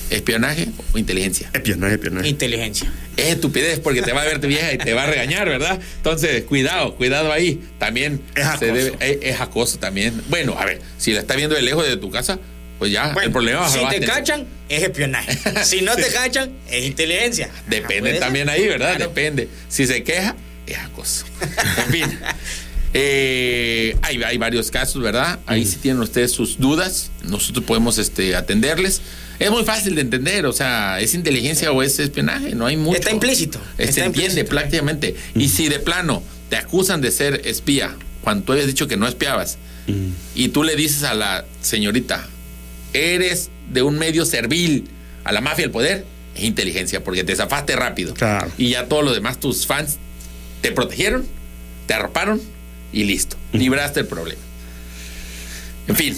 [0.10, 1.50] ¿Espionaje o inteligencia?
[1.54, 2.28] Espionaje, espionaje.
[2.30, 2.92] Inteligencia.
[3.18, 5.80] Es estupidez porque te va a verte vieja y te va a regañar, ¿verdad?
[5.98, 7.62] Entonces, cuidado, cuidado ahí.
[7.78, 8.98] También es acoso.
[9.00, 10.22] es, acoso también.
[10.30, 12.40] Bueno, a ver, si la está viendo de lejos de tu casa,
[12.80, 15.38] pues ya, el problema Si te cachan, es espionaje.
[15.64, 17.50] si no te cachan, es inteligencia.
[17.68, 18.98] Depende también ahí, ¿verdad?
[18.98, 19.50] Depende.
[19.68, 21.26] Si se queja, es acoso.
[21.86, 22.20] en fin.
[22.94, 25.40] Eh, hay, hay, varios casos, ¿verdad?
[25.46, 29.02] Ahí si tienen ustedes sus dudas, nosotros podemos este, atenderles.
[29.40, 32.98] Es muy fácil de entender, o sea, es inteligencia o es espionaje, no hay mucho.
[32.98, 33.60] Está implícito.
[33.78, 35.16] se entiende prácticamente.
[35.36, 39.08] Y si de plano te acusan de ser espía, cuando tú habías dicho que no
[39.08, 39.58] espiabas,
[40.36, 42.28] y tú le dices a la señorita,
[42.94, 44.90] eres de un medio servil
[45.24, 48.14] a la mafia del poder, es inteligencia, porque te zafaste rápido.
[48.58, 49.98] Y ya todos los demás, tus fans,
[50.62, 51.26] te protegieron,
[51.86, 52.42] te arroparon
[52.92, 53.38] y listo.
[53.54, 54.42] Libraste el problema.
[55.88, 56.18] En fin,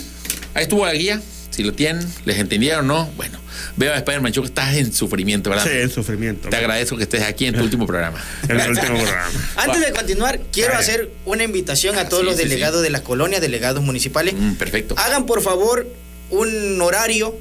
[0.54, 1.22] ahí estuvo la guía
[1.60, 3.38] si lo tienen, les entendieron o no, bueno,
[3.76, 5.66] veo a Spider-Man Show que estás en sufrimiento, ¿verdad?
[5.66, 6.48] Sí, en sufrimiento.
[6.48, 8.24] Te agradezco que estés aquí en tu último programa.
[8.48, 9.30] en el último programa.
[9.58, 13.84] Antes de continuar, quiero hacer una invitación a todos los delegados de las colonias, delegados
[13.84, 14.36] municipales.
[14.38, 14.96] Mm, perfecto.
[14.98, 15.86] Hagan por favor
[16.30, 17.38] un horario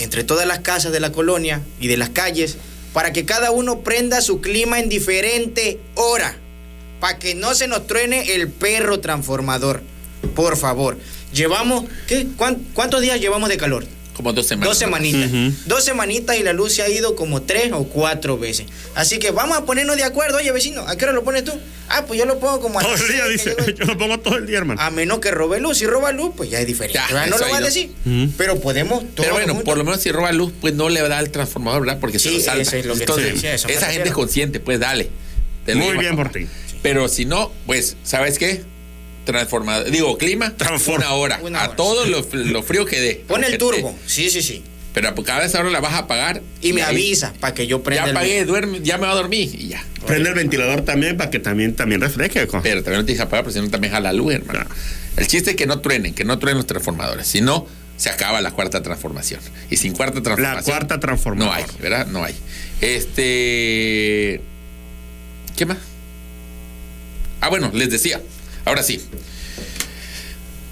[0.00, 2.56] entre todas las casas de la colonia y de las calles
[2.92, 6.34] para que cada uno prenda su clima en diferente hora.
[6.98, 9.82] Para que no se nos truene el perro transformador.
[10.34, 10.98] Por favor.
[11.32, 12.26] Llevamos, ¿qué?
[12.74, 13.86] ¿Cuántos días llevamos de calor?
[14.14, 14.68] Como dos semanas.
[14.68, 15.30] Dos semanitas.
[15.66, 18.66] Dos semanitas y la luz se ha ido como tres o cuatro veces.
[18.94, 20.36] Así que vamos a ponernos de acuerdo.
[20.36, 21.52] Oye, vecino, ¿a qué hora lo pones tú?
[21.88, 23.56] Ah, pues yo lo pongo como a Todo el día, dice.
[23.78, 23.86] Yo...
[23.86, 24.80] lo pongo todo el día, hermano.
[24.80, 25.78] A menos que robe luz.
[25.78, 27.00] Si roba luz, pues ya es diferente.
[27.28, 27.92] no lo va a decir.
[28.36, 29.04] Pero podemos.
[29.16, 31.98] Pero bueno, por lo menos si roba luz, pues no le da el transformador, ¿verdad?
[31.98, 32.62] Porque se lo salta.
[32.62, 35.08] Eso es lo que Entonces, esa gente es consciente, pues dale.
[35.74, 36.46] Muy bien por ti.
[36.82, 38.62] Pero si no, pues, ¿sabes qué?
[39.30, 40.54] Transformador, digo, clima,
[40.86, 41.40] una hora.
[41.54, 43.24] a todo lo, frío que dé.
[43.26, 44.64] Pon el turbo, sí, sí, sí.
[44.92, 46.42] Pero cada vez ahora la vas a apagar.
[46.60, 48.06] Y me avisa para que yo prenda.
[48.06, 49.84] Ya apagué, duerme, ya me va a dormir y ya.
[50.04, 52.46] Prende el ventilador también para que también, también refresque.
[52.62, 54.66] Pero también no te que apagar, porque si no también jala luz, hermano.
[55.16, 57.26] El chiste es que no truenen, que no truenen los transformadores.
[57.26, 57.66] Si no,
[57.96, 59.40] se acaba la cuarta transformación.
[59.70, 60.56] Y sin cuarta transformación.
[60.56, 61.48] La cuarta transformación.
[61.48, 62.06] No hay, ¿verdad?
[62.06, 62.34] No hay.
[62.80, 64.40] Este.
[65.56, 65.78] ¿Qué más?
[67.40, 68.20] Ah, bueno, les decía.
[68.64, 69.00] Ahora sí.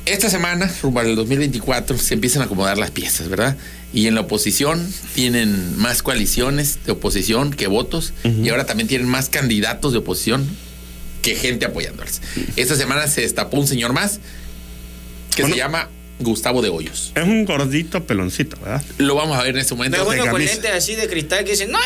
[0.04, 3.58] Esta semana, rumbo al 2024, se empiezan a acomodar las piezas, ¿verdad?
[3.92, 9.06] Y en la oposición tienen más coaliciones de oposición que votos y ahora también tienen
[9.06, 10.48] más candidatos de oposición
[11.20, 12.22] que gente apoyándoles.
[12.56, 14.20] Esta semana se destapó un señor más
[15.36, 17.12] que se llama Gustavo de Hoyos.
[17.14, 18.82] Es un gordito peloncito, ¿verdad?
[18.98, 19.96] Lo vamos a ver en este momento.
[19.96, 21.78] Pero bueno, con lentes así de cristal que dicen, no.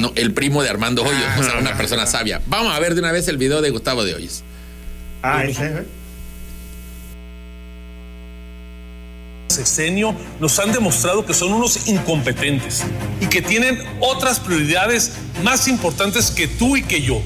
[0.00, 2.42] No, el primo de Armando Hoyos, o sea, una persona sabia.
[2.46, 4.42] Vamos a ver de una vez el video de Gustavo de Hoyos.
[5.22, 5.86] Ah, ese, ¿eh?
[9.58, 12.84] sexenio nos han demostrado que son unos incompetentes
[13.20, 17.20] y que tienen otras prioridades más importantes que tú y que yo.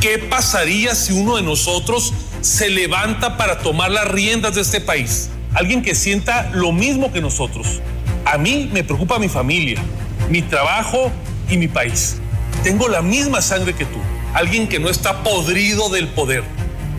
[0.00, 5.30] ¿Qué pasaría si uno de nosotros se levanta para tomar las riendas de este país?
[5.54, 7.80] Alguien que sienta lo mismo que nosotros.
[8.24, 9.82] A mí me preocupa mi familia,
[10.28, 11.10] mi trabajo
[11.48, 12.16] y mi país.
[12.62, 13.98] Tengo la misma sangre que tú.
[14.34, 16.44] Alguien que no está podrido del poder.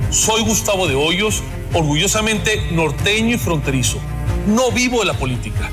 [0.10, 1.44] Soy Gustavo de Hoyos,
[1.74, 4.00] orgullosamente norteño y fronterizo
[4.48, 5.70] no vivo de la política.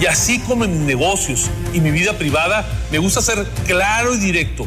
[0.00, 4.18] Y así como en mis negocios y mi vida privada, me gusta ser claro y
[4.18, 4.66] directo.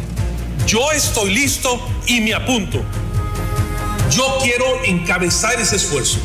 [0.65, 2.81] Yo estoy listo y me apunto.
[4.11, 6.19] Yo quiero encabezar ese esfuerzo.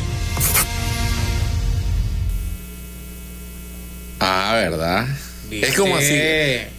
[4.19, 5.07] Ah, ¿verdad?
[5.51, 6.13] Es como así.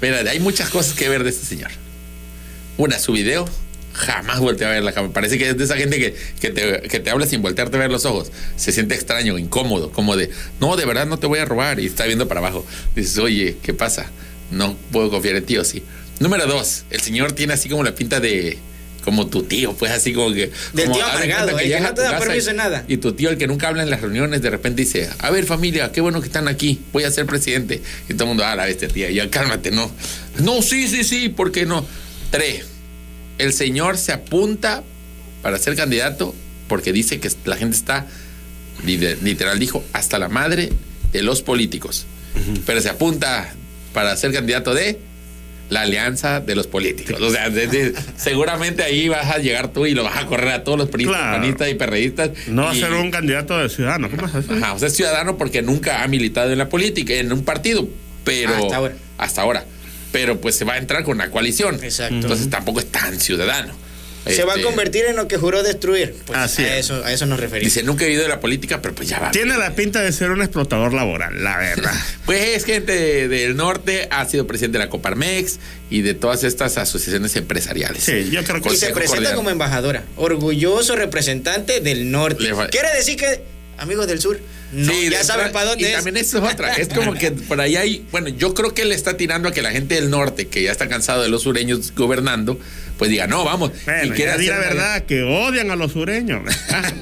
[0.00, 1.70] Mira, hay muchas cosas que ver de este señor.
[2.78, 3.46] Una, su video
[3.94, 5.14] jamás volteé a ver la cámara.
[5.14, 7.80] Parece que es de esa gente que, que, te, que te habla sin voltearte a
[7.80, 8.30] ver los ojos.
[8.56, 10.30] Se siente extraño, incómodo, como de,
[10.60, 11.80] no, de verdad no te voy a robar.
[11.80, 12.66] Y está viendo para abajo.
[12.94, 14.10] Dices, oye, ¿qué pasa?
[14.50, 15.82] No puedo confiar en ti o sí.
[16.20, 18.58] Número dos, el señor tiene así como la pinta de
[19.04, 20.50] como tu tío, pues así como que.
[20.72, 22.84] Del tío amargado, que, no te da permiso en nada.
[22.88, 25.44] Y tu tío, el que nunca habla en las reuniones, de repente dice: A ver,
[25.44, 27.82] familia, qué bueno que están aquí, voy a ser presidente.
[28.08, 29.90] Y todo el mundo, ah, la bestia, tía, ya cálmate, no.
[30.38, 31.86] No, sí, sí, sí, ¿por qué no?
[32.30, 32.64] Tres,
[33.38, 34.82] el señor se apunta
[35.42, 36.34] para ser candidato
[36.68, 38.06] porque dice que la gente está,
[38.84, 40.70] literal dijo, hasta la madre
[41.12, 42.06] de los políticos.
[42.66, 43.52] Pero se apunta
[43.92, 44.98] para ser candidato de
[45.70, 47.20] la alianza de los políticos.
[47.20, 47.50] O sea,
[48.16, 51.70] seguramente ahí vas a llegar tú y lo vas a correr a todos los panistas
[51.70, 52.30] y perredistas.
[52.48, 54.10] No va a ser un candidato de ciudadano.
[54.10, 57.32] ¿Cómo es Ajá, o sea, es ciudadano porque nunca ha militado en la política, en
[57.32, 57.88] un partido.
[58.24, 58.54] Pero.
[58.56, 58.96] Hasta ahora.
[59.16, 59.64] Hasta ahora
[60.14, 61.82] pero pues se va a entrar con una coalición.
[61.82, 62.14] Exacto.
[62.14, 63.74] Entonces tampoco es tan ciudadano.
[64.24, 66.14] Se va a este, convertir en lo que juró destruir.
[66.24, 67.74] Pues Así a, eso, a eso nos referimos.
[67.74, 69.32] Dice, nunca he ido de la política, pero pues ya va.
[69.32, 71.92] Tiene la pinta de ser un explotador laboral, la verdad.
[72.26, 75.58] pues es gente del norte, ha sido presidente de la Coparmex
[75.90, 78.04] y de todas estas asociaciones empresariales.
[78.04, 82.52] Sí, yo creo que Y se presenta como embajadora, orgulloso representante del norte.
[82.70, 83.42] Quiere decir que,
[83.78, 84.38] amigos del sur,
[84.74, 86.72] no, ya saben para dónde y también eso es otra.
[86.74, 88.06] Es como que por ahí hay.
[88.10, 90.72] Bueno, yo creo que le está tirando a que la gente del norte, que ya
[90.72, 92.58] está cansado de los sureños gobernando,
[92.98, 93.70] pues diga, no, vamos.
[94.02, 96.42] y quiere decir la verdad, que odian a los sureños.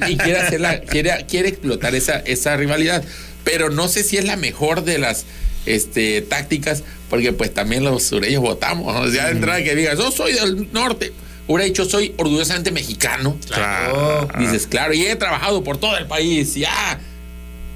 [0.09, 3.03] y quiere, hacerla, quiere, quiere explotar esa, esa rivalidad.
[3.45, 5.25] Pero no sé si es la mejor de las
[5.67, 8.95] este, tácticas, porque pues también los sureños votamos.
[8.97, 11.13] O sea, de entrada que digas, yo soy del norte.
[11.49, 13.37] Hubiera dicho, soy orgullosamente mexicano.
[13.49, 14.29] Claro.
[14.39, 16.55] Dices, claro, y he trabajado por todo el país.
[16.55, 17.01] Ya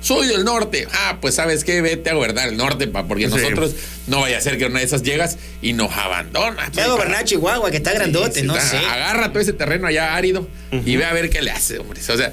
[0.07, 0.87] soy del norte.
[0.93, 3.75] Ah, pues sabes qué, vete a gobernar el norte, pa, porque nosotros
[4.07, 6.71] no vaya a ser que una de esas llegas y nos abandona.
[6.75, 8.77] Ve a gobernar Chihuahua, que está grandote, no sé.
[8.77, 10.49] Agarra todo ese terreno allá árido
[10.85, 12.01] y ve a ver qué le hace, hombre.
[12.01, 12.33] O sea,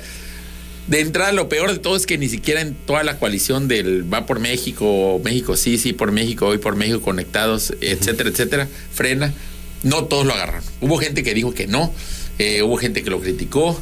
[0.87, 4.11] De entrada, lo peor de todo es que ni siquiera en toda la coalición del
[4.13, 9.33] Va por México, México sí, sí por México, hoy por México conectados, etcétera, etcétera, frena.
[9.81, 10.63] No todos lo agarraron.
[10.79, 11.91] Hubo gente que dijo que no,
[12.37, 13.81] eh, hubo gente que lo criticó.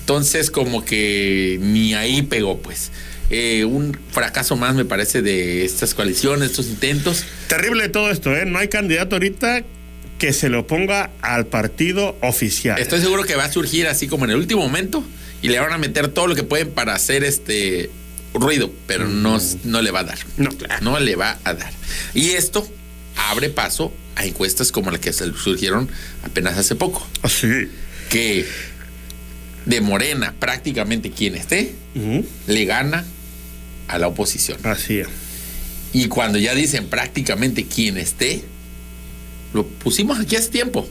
[0.00, 2.90] Entonces, como que ni ahí pegó, pues.
[3.34, 7.24] Eh, un fracaso más, me parece, de estas coaliciones, estos intentos.
[7.48, 8.44] Terrible todo esto, ¿eh?
[8.44, 9.64] No hay candidato ahorita
[10.18, 12.78] que se lo ponga al partido oficial.
[12.78, 15.02] Estoy seguro que va a surgir así como en el último momento
[15.40, 17.90] y le van a meter todo lo que pueden para hacer este
[18.34, 20.18] ruido, pero no, no le va a dar.
[20.36, 20.50] No.
[20.82, 21.72] No le va a dar.
[22.14, 22.68] Y esto
[23.16, 25.88] abre paso a encuestas como las que surgieron
[26.22, 27.48] apenas hace poco, Así.
[28.10, 28.46] que
[29.64, 31.74] de Morena prácticamente quien esté
[32.46, 33.04] le gana
[33.92, 34.58] a la oposición.
[34.64, 35.08] Así es.
[35.92, 38.42] Y cuando ya dicen prácticamente quien esté,
[39.52, 40.88] lo pusimos aquí hace tiempo.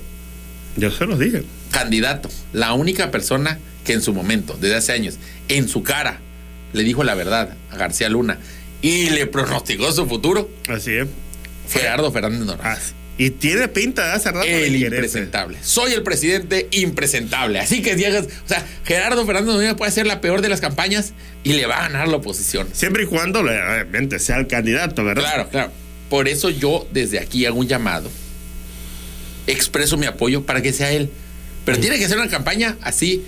[0.77, 1.43] Yo se los dije.
[1.71, 5.15] candidato, la única persona que en su momento, desde hace años,
[5.47, 6.19] en su cara,
[6.73, 8.37] le dijo la verdad a García Luna
[8.81, 11.07] y le pronosticó su futuro, Así es.
[11.69, 12.77] Gerardo Fernández Noroña.
[13.17, 15.57] Y tiene pinta de hace rato de El impresentable.
[15.61, 17.59] Soy el presidente impresentable.
[17.59, 21.13] Así que llegas, o sea, Gerardo Fernández Noroña puede ser la peor de las campañas
[21.43, 22.67] y le va a ganar la oposición.
[22.73, 25.23] Siempre y cuando obviamente sea el candidato, ¿verdad?
[25.23, 25.71] Claro, claro.
[26.09, 28.09] Por eso yo desde aquí hago un llamado.
[29.47, 31.09] Expreso mi apoyo para que sea él.
[31.65, 33.23] Pero tiene que ser una campaña así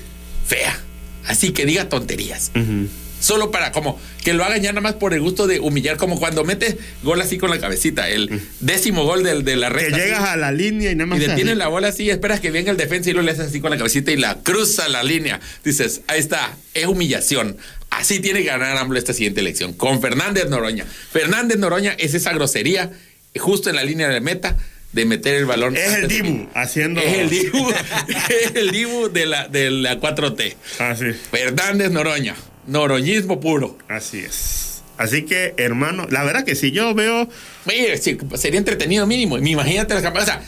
[0.47, 0.79] fea.
[1.27, 2.51] Así que diga tonterías.
[2.55, 2.87] Ujú.
[3.23, 6.19] Solo para como que lo hagan ya nada más por el gusto de humillar, como
[6.19, 9.97] cuando mete gol así con la cabecita, el décimo gol del, de la Que recta.
[9.97, 11.19] llegas así, a la línea y nada más.
[11.19, 13.61] y detienes la bola así, esperas que venga el defensa y lo le haces así
[13.61, 15.39] con la cabecita y la cruza la línea.
[15.63, 17.55] Dices, ahí está, es humillación.
[17.91, 20.83] Así tiene que ganar AMLO esta siguiente elección, con Fernández Noroña.
[21.11, 22.91] Fernández Noroña es esa grosería
[23.39, 24.57] justo en la línea de meta
[24.91, 25.77] de meter el balón.
[25.77, 26.99] Es el Dibu haciendo.
[26.99, 27.69] Es el Dibu,
[28.29, 30.55] es el Dibu de la, de la 4T.
[30.79, 32.35] Así, Fernández Noroña,
[32.67, 33.77] noroñismo puro.
[33.87, 34.81] así es.
[34.97, 37.27] Así que, hermano, la verdad que si yo veo.
[37.65, 39.37] Oye, sí, sería entretenido mínimo.
[39.39, 40.23] Imagínate la campaña.
[40.23, 40.43] O sea,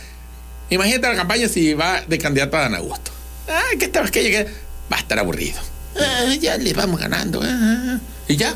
[0.69, 3.11] imagínate la campaña si va de candidato a Dan Augusto.
[3.47, 4.43] Ay, que esta que llegue.
[4.91, 5.59] Va a estar aburrido.
[5.99, 7.41] Ah, ya le vamos ganando.
[7.43, 8.53] ah, y ya.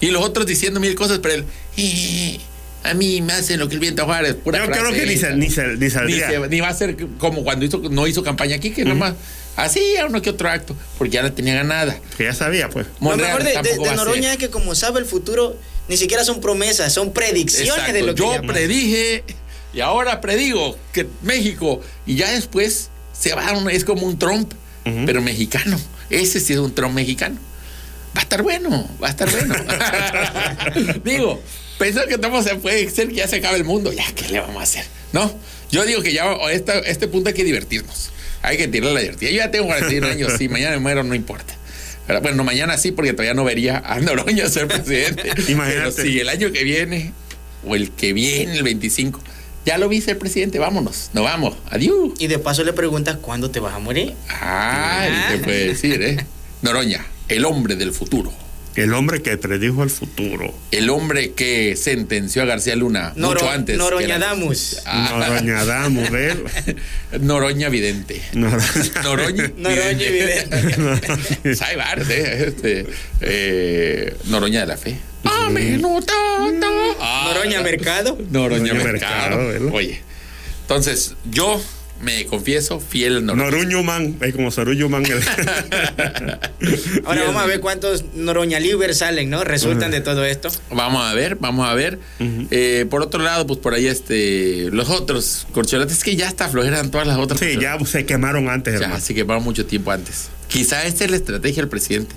[0.00, 1.44] Y los otros diciendo mil cosas, pero él.
[1.76, 2.40] "Eh,
[2.82, 4.34] a mí me hacen lo que el viento Juárez.
[4.36, 5.28] Pura Yo creo que ni, hecha".
[5.28, 6.30] se- ni, se- ni Ni, saldría.
[6.30, 9.12] se- ni va a ser como cuando hizo, no hizo campaña aquí, que nomás.
[9.56, 11.98] Así, a uno que otro acto, porque ya la tenía ganada.
[12.16, 12.86] Que ya sabía, pues.
[12.86, 13.94] Lo Monreal mejor de, de-.
[13.96, 15.56] Noroña es que como sabe el futuro,
[15.88, 17.92] ni siquiera son promesas, son predicciones Exacto.
[17.92, 18.46] de lo que Yo llaman.
[18.46, 19.24] predije
[19.74, 24.52] y ahora predigo que México y ya después se va es como un Trump,
[24.84, 25.78] pero mexicano.
[26.08, 27.38] Ese sí es un Trump mexicano.
[28.16, 29.54] Va a estar bueno, va a estar bueno.
[31.04, 31.40] digo,
[31.78, 34.56] pensar que estamos puede ser que ya se acabe el mundo, ya qué le vamos
[34.56, 35.32] a hacer, ¿no?
[35.70, 38.10] Yo digo que ya a esta- a este punto hay que divertirnos.
[38.42, 39.30] Hay que tirar la divertida.
[39.30, 41.54] Yo ya tengo 41 años, si mañana me muero no importa.
[42.06, 45.30] Pero, Bueno, mañana sí, porque todavía no vería a Noroña ser presidente.
[45.48, 45.92] Imagínate.
[45.96, 47.12] Pero si el año que viene,
[47.66, 49.20] o el que viene, el 25,
[49.66, 52.12] ya lo vi ser presidente, vámonos, nos vamos, adiós.
[52.18, 54.14] Y de paso le preguntas cuándo te vas a morir.
[54.28, 56.24] Ay, te puede decir, ¿eh?
[56.62, 58.32] Noroña, el hombre del futuro.
[58.76, 60.54] El hombre que predijo el futuro.
[60.70, 63.74] El hombre que sentenció a García Luna Noro- mucho antes.
[63.74, 64.76] que la- Noroñadamus.
[64.86, 66.36] Ah, Noroña Damo, ¿ves?
[67.20, 68.22] Noroña Vidente.
[68.32, 68.64] Noroña.
[69.02, 69.52] Noroña.
[69.56, 70.76] Noroña Vidente.
[71.76, 72.44] Varios, ¿eh?
[72.48, 72.86] Este,
[73.20, 74.96] eh, Noroña de la Fe.
[75.24, 76.66] Amén, no tanto.
[77.00, 78.16] Ah, Noroña Mercado.
[78.30, 79.36] Noroña Noroña Mercado.
[79.36, 79.70] Mercado, ¿verdad?
[79.74, 80.00] Oye,
[80.62, 81.60] entonces yo
[82.02, 83.50] me confieso fiel a Noroña.
[83.50, 85.04] Noruñuman, es como Soruyuman.
[85.06, 85.22] el-
[87.04, 89.44] Ahora vamos a ver cuántos Noroña Liber salen, ¿no?
[89.44, 90.48] Resultan de todo esto.
[90.70, 91.98] Vamos a ver, vamos a ver.
[92.50, 96.48] Eh, por otro lado, pues por ahí este, los otros corcholates, es que ya está
[96.48, 97.40] flojeran todas las otras.
[97.40, 99.00] sí, ya se quemaron antes, Ya, hermano.
[99.02, 100.28] se quemaron mucho tiempo antes.
[100.48, 102.14] Quizá esta es la estrategia del presidente.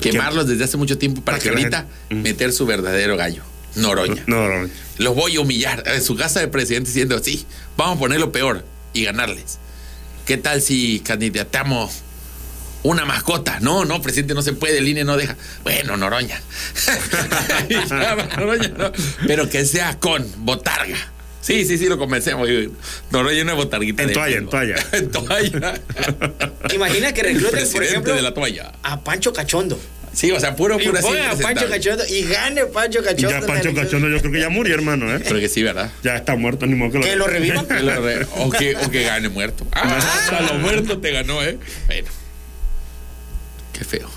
[0.00, 3.42] Quemarlos desde hace mucho tiempo para Para que ahorita gente- meter su verdadero gallo,
[3.76, 4.22] Noroña.
[4.26, 4.70] Noroña.
[4.98, 8.32] Los voy a humillar en su casa de presidente diciendo, sí, vamos a poner lo
[8.32, 9.58] peor y ganarles.
[10.24, 12.00] ¿Qué tal si candidatamos
[12.82, 13.60] una mascota?
[13.60, 15.36] No, no, presidente, no se puede, el INE no deja.
[15.62, 16.40] Bueno, Noroña.
[18.36, 18.92] Noroña, no.
[19.26, 20.96] Pero que sea con botarga.
[21.42, 22.48] Sí, sí, sí, lo convencemos.
[23.10, 24.02] Noroña una botarguita.
[24.02, 24.76] En de toalla, en toalla.
[24.92, 25.74] en toalla.
[26.74, 28.72] Imagina que recluten, por presidente ejemplo, de la toalla.
[28.82, 29.78] a Pancho Cachondo.
[30.14, 31.06] Sí, o sea, puro, Y puro así.
[31.06, 31.68] pongan a Pancho.
[31.68, 33.30] Cachondo y gane Pancho Cachondo.
[33.40, 33.74] Ya Pancho.
[33.74, 35.20] Cachondo, yo creo que ya murió, hermano, ¿eh?
[35.22, 35.90] Pero que sí, ¿verdad?
[36.02, 37.04] Ya está muerto, ni modo que lo.
[37.04, 37.66] Que lo revivan.
[37.74, 39.66] Que lo re- o, que, o que gane muerto.
[39.72, 39.98] Ah,
[40.38, 41.58] a lo muerto te ganó, ¿eh?
[41.86, 42.08] Bueno.
[43.72, 44.08] Qué feo.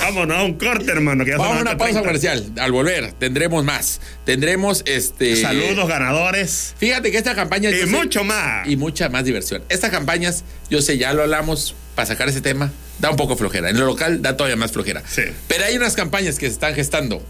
[0.00, 1.24] Vámonos a un corte, hermano.
[1.24, 2.02] Que ya son Vamos a una pausa 8:30.
[2.02, 2.52] comercial.
[2.58, 4.00] Al volver, tendremos más.
[4.24, 5.36] Tendremos este.
[5.36, 6.74] Saludos, ganadores.
[6.78, 7.70] Fíjate que esta campaña.
[7.70, 8.66] Y sé- mucho más.
[8.66, 9.62] Y mucha más diversión.
[9.68, 12.72] Estas campañas, yo sé, ya lo hablamos para sacar ese tema.
[13.02, 13.68] Da un poco flojera.
[13.68, 15.02] En lo local da todavía más flojera.
[15.06, 15.22] Sí.
[15.48, 17.22] Pero hay unas campañas que se están gestando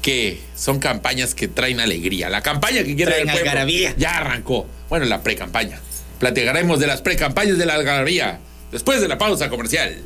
[0.00, 2.30] que son campañas que traen alegría.
[2.30, 3.94] La campaña que quiere Traen el pueblo algarabía.
[3.98, 4.66] ya arrancó.
[4.88, 5.80] Bueno, la pre-campaña.
[6.20, 8.38] Platicaremos de las pre-campañas de la algarabía
[8.70, 9.98] después de la pausa comercial.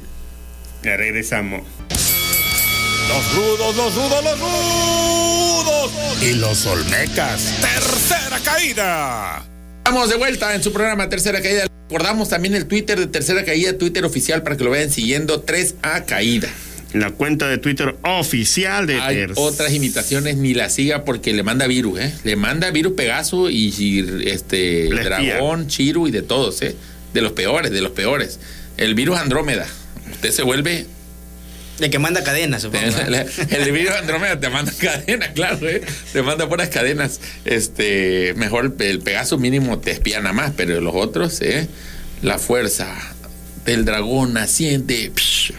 [0.83, 1.63] Ya regresamos.
[1.91, 6.23] Los rudos, los rudos, los rudos.
[6.23, 7.57] Y los olmecas.
[7.61, 9.45] Tercera caída.
[9.79, 11.70] Estamos de vuelta en su programa Tercera Caída.
[11.91, 15.45] Recordamos también el Twitter de Tercera Caída, Twitter oficial para que lo vayan siguiendo.
[15.45, 16.49] 3A Caída.
[16.93, 19.41] La cuenta de Twitter oficial de Hay Tercera.
[19.41, 22.15] otras imitaciones, ni la siga porque le manda virus, ¿eh?
[22.23, 24.89] Le manda virus Pegaso y, y, este.
[24.89, 26.77] Dragón, Chiru y de todos, ¿eh?
[27.13, 28.39] De los peores, de los peores.
[28.77, 29.67] El virus Andrómeda.
[30.13, 30.87] Usted se vuelve.
[31.81, 32.85] De que manda cadenas, supongo.
[32.85, 35.81] El virus Andrómeda te manda cadenas, claro, ¿eh?
[36.13, 37.21] Te manda puras cadenas.
[37.45, 41.69] Este, mejor el Pegaso mínimo te espía nada más, pero los otros, ¿eh?
[42.23, 42.95] La fuerza
[43.65, 45.11] del dragón naciente.
[45.15, 45.53] psh.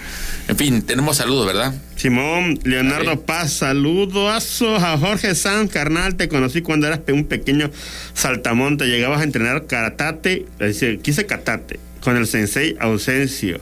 [0.47, 1.73] En fin, tenemos saludos, ¿verdad?
[1.95, 3.19] Simón, Leonardo Ahí.
[3.25, 7.71] Paz, saludos a Jorge Sanz, carnal, te conocí cuando eras un pequeño
[8.13, 13.61] saltamonte, llegabas a entrenar karatate, es decir, quise katate, con el sensei Ausencio.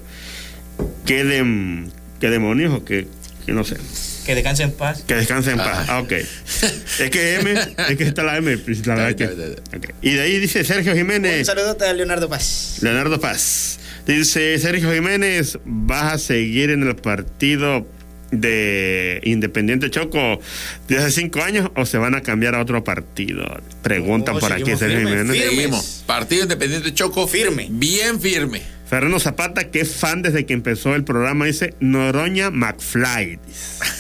[1.06, 3.08] ¿Qué, de, qué demonios o qué?
[3.46, 3.78] Que no sé.
[4.26, 5.04] Que descanse en paz.
[5.08, 5.88] Que descanse en paz.
[5.90, 6.12] Ah, ok.
[6.12, 7.52] Es que M,
[7.90, 8.56] es que está la M,
[8.86, 9.96] la verdad Está que.
[10.04, 11.48] Y de ahí dice Sergio Un Jiménez.
[11.48, 12.78] saludote a Leonardo Paz.
[12.82, 13.80] Leonardo Paz.
[14.06, 17.88] Dice Sergio Jiménez, ¿vas a seguir en el partido
[18.32, 20.40] de Independiente Choco
[20.88, 23.46] de hace cinco años o se van a cambiar a otro partido?
[23.82, 25.32] Preguntan No, por aquí Sergio Jiménez.
[25.32, 25.50] firmes.
[25.56, 26.04] Seguimos.
[26.06, 27.28] Partido Independiente Choco.
[27.28, 27.68] Firme.
[27.72, 28.62] Bien firme.
[28.90, 33.38] Fernando Zapata, que es fan desde que empezó el programa, dice Noroña McFly.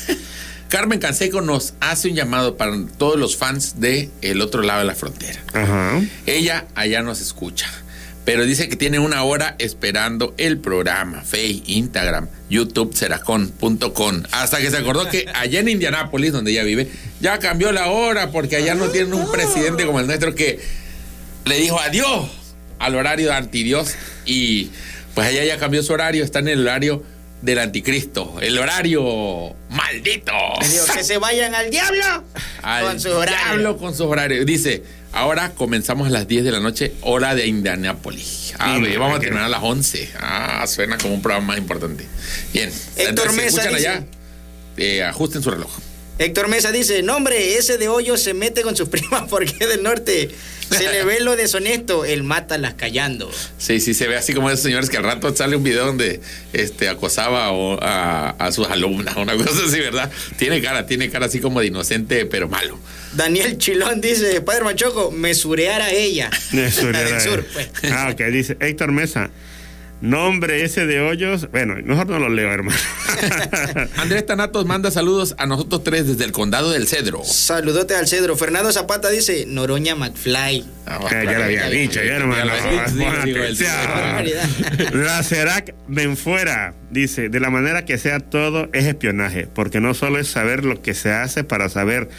[0.69, 4.85] Carmen Canseco nos hace un llamado para todos los fans de El otro lado de
[4.85, 5.39] la frontera.
[5.53, 6.01] Ajá.
[6.25, 7.67] Ella allá nos escucha,
[8.25, 11.21] pero dice que tiene una hora esperando el programa.
[11.21, 14.23] Face, Instagram, YouTube, seracon.com.
[14.31, 18.31] Hasta que se acordó que allá en Indianápolis, donde ella vive, ya cambió la hora
[18.31, 20.59] porque allá no tienen un presidente como el nuestro que
[21.45, 22.38] le dijo adiós
[22.79, 23.93] al horario de antidios
[24.25, 24.69] y
[25.13, 27.03] pues allá ya cambió su horario, está en el horario
[27.41, 30.33] del anticristo, el horario maldito.
[30.93, 32.23] Que se vayan al diablo
[32.61, 33.45] Al con sus horarios.
[33.45, 34.45] diablo con sus horarios.
[34.45, 38.53] Dice, ahora comenzamos a las 10 de la noche, hora de Indianápolis.
[38.59, 40.09] Ah, Sí, vamos a terminar a las 11.
[40.19, 42.05] Ah, suena como un programa más importante.
[42.53, 42.69] Bien.
[42.97, 44.03] Héctor Entonces, Mesa escuchan dice- allá,
[44.77, 45.71] eh, ajusten su reloj.
[46.19, 49.69] Héctor Mesa dice, no hombre, ese de hoyo se mete con sus primas porque es
[49.69, 50.29] del norte.
[50.69, 53.31] Se le ve lo deshonesto, él mata las callando.
[53.57, 56.21] Sí, sí, se ve así como esos señores que al rato sale un video donde
[56.53, 60.11] este, acosaba o- a, a sus alumnas, una cosa así, ¿verdad?
[60.37, 62.77] Tiene cara, tiene cara así como de inocente, pero malo.
[63.13, 66.29] Daniel Chilón dice, Padre Machoco, mesurear a ella.
[66.53, 67.67] Eso La era- del sur, pues.
[67.91, 69.31] Ah, ok, dice Héctor Mesa.
[70.01, 71.51] Nombre ese de hoyos.
[71.51, 72.77] Bueno, mejor no lo leo, hermano.
[73.97, 77.21] Andrés Tanatos manda saludos a nosotros tres desde el condado del Cedro.
[77.25, 78.37] Saludote al cedro.
[78.37, 80.65] Fernando Zapata dice, Noroña McFly.
[80.85, 82.51] Ah, Eh, ya lo había dicho, ya, hermano.
[84.93, 90.19] La Serac Benfuera dice: De la manera que sea todo es espionaje, porque no solo
[90.19, 92.09] es saber lo que se hace para saber,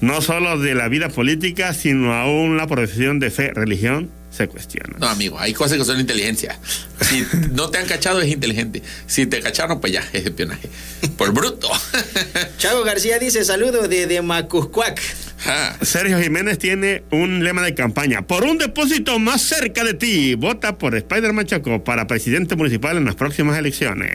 [0.00, 4.96] no solo de la vida política, sino aún la profesión de fe, religión, se cuestiona.
[4.98, 6.56] No, amigo, hay cosas que son inteligencia.
[7.00, 8.82] Si no te han cachado, es inteligente.
[9.08, 10.68] Si te cacharon, pues ya, es espionaje.
[11.16, 11.68] Por bruto.
[12.58, 15.00] Chago García dice, saludos desde Macuscuac.
[15.44, 18.22] Ah, Sergio Jiménez tiene un lema de campaña.
[18.22, 23.04] Por un depósito más cerca de ti, vota por Spider-Man Choco para presidente municipal en
[23.06, 24.10] las próximas elecciones.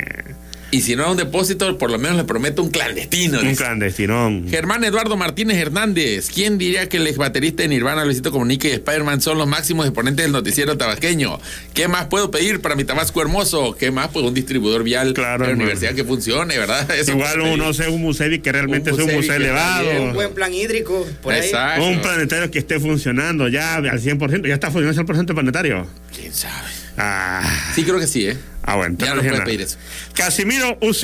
[0.74, 3.40] Y si no es un depósito, por lo menos le prometo un clandestino.
[3.40, 3.64] Un dice.
[3.64, 4.48] clandestinón.
[4.50, 6.32] Germán Eduardo Martínez Hernández.
[6.34, 9.86] ¿Quién diría que el ex baterista de Nirvana, Luisito Comunica y Spider-Man son los máximos
[9.86, 11.40] exponentes del noticiero tabasqueño?
[11.76, 13.76] ¿Qué más puedo pedir para mi Tabasco hermoso?
[13.78, 14.08] ¿Qué más?
[14.08, 16.90] Pues un distribuidor vial Claro, de la universidad que funcione, ¿verdad?
[16.98, 17.76] Eso Igual puedo un, no pedir.
[17.84, 20.02] sé, un museo que realmente Un es un museo elevado.
[20.02, 21.42] Un buen plan hídrico, por ahí.
[21.42, 21.86] Exacto.
[21.86, 24.48] Un planetario que esté funcionando ya al 100%.
[24.48, 25.88] ¿Ya está funcionando al 100% el planetario?
[26.16, 26.68] ¿Quién sabe?
[26.98, 27.42] Ah,
[27.74, 28.38] Sí, creo que sí, ¿eh?
[28.64, 28.96] ah bueno.
[29.00, 29.78] Ya no puede pedir eso.
[30.14, 31.02] Casimiro UC,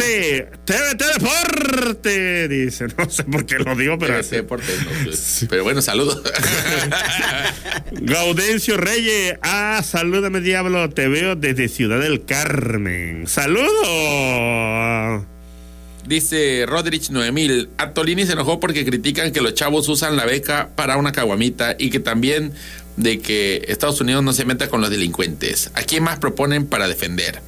[0.66, 2.88] TVT Deporte, dice.
[2.98, 4.18] No sé por qué lo digo, pero...
[4.20, 5.46] Ese por teléfono, pues.
[5.50, 6.22] Pero bueno, saludos.
[7.92, 13.28] Gaudencio Reyes, ah, salúdame diablo, te veo desde Ciudad del Carmen.
[13.28, 15.26] ¡Saludos!
[16.10, 20.98] Dice Rodrich 9000, Atolini se enojó porque critican que los chavos usan la beca para
[20.98, 22.54] una caguamita y que también
[23.00, 25.72] de que Estados Unidos no se meta con los delincuentes.
[25.74, 27.42] ¿A quién más proponen para defender?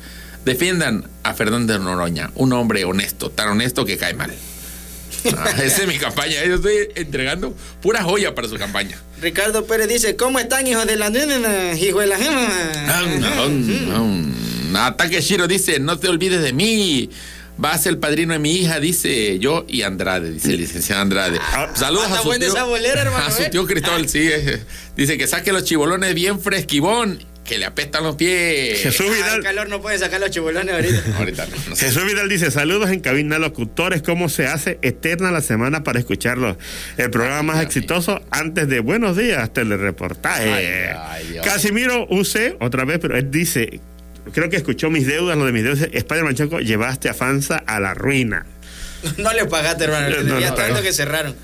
[0.45, 4.33] Defiendan a Fernando Noroña, un hombre honesto, tan honesto que cae mal.
[5.37, 8.97] Ah, esa es mi campaña, yo estoy entregando pura joya para su campaña.
[9.21, 12.47] Ricardo Pérez dice, ¿cómo están, hijos de la nena, hijo de la gema?
[14.87, 17.09] Ataque Shiro dice, no te olvides de mí.
[17.63, 21.01] Va a ser el padrino de mi hija, dice yo y Andrade, dice el licenciado
[21.03, 21.39] Andrade.
[21.75, 23.49] Saludos anda a su tío, esa bolera, hermano, a su ¿eh?
[23.51, 24.27] tío Cristóbal, sí.
[24.31, 24.63] eh,
[24.97, 28.81] Dice que saque los chibolones bien fresquibón, que le apestan los pies.
[28.81, 29.43] Jesús Ah, el Vidal.
[29.43, 31.03] calor no puede sacar los chibolones ahorita.
[31.17, 31.85] Ahorita no, no sé.
[31.85, 36.57] Jesús Vidal dice, saludos en cabina locutores, ¿cómo se hace eterna la semana para escucharlo?
[36.97, 40.51] El programa más Ay, exitoso antes de Buenos Días, telereportaje.
[40.51, 40.65] Ay,
[40.97, 41.45] ay, Dios.
[41.45, 43.81] Casimiro UC, otra vez, pero él dice,
[44.33, 47.79] creo que escuchó mis deudas, lo de mis deudas, Spider-Man Choco, llevaste a Fanza a
[47.79, 48.45] la ruina.
[49.17, 50.09] No le pagaste, hermano.
[50.23, 50.81] No, ya no, tanto no.
[50.83, 51.35] que cerraron.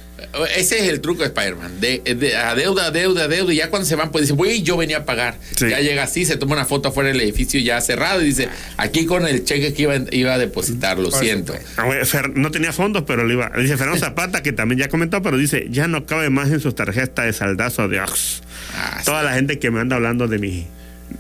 [0.56, 1.80] Ese es el truco de Spider-Man.
[1.80, 3.54] De, de- a deuda, a deuda, a deuda.
[3.54, 5.36] Y ya cuando se van, pues dice, güey, yo venía a pagar.
[5.56, 5.70] Sí.
[5.70, 9.06] Ya llega así, se toma una foto afuera del edificio ya cerrado y dice, aquí
[9.06, 11.54] con el cheque que iba, iba a depositar, lo Por siento.
[11.78, 11.88] Ah,
[12.36, 13.52] no tenía fondos, pero le iba.
[13.58, 16.76] Dice Fernando Zapata, que también ya comentó, pero dice, ya no cabe más en sus
[16.76, 18.42] tarjetas de saldazo de Ox.
[18.76, 20.68] Ah, Toda la gente que me anda hablando de, mi,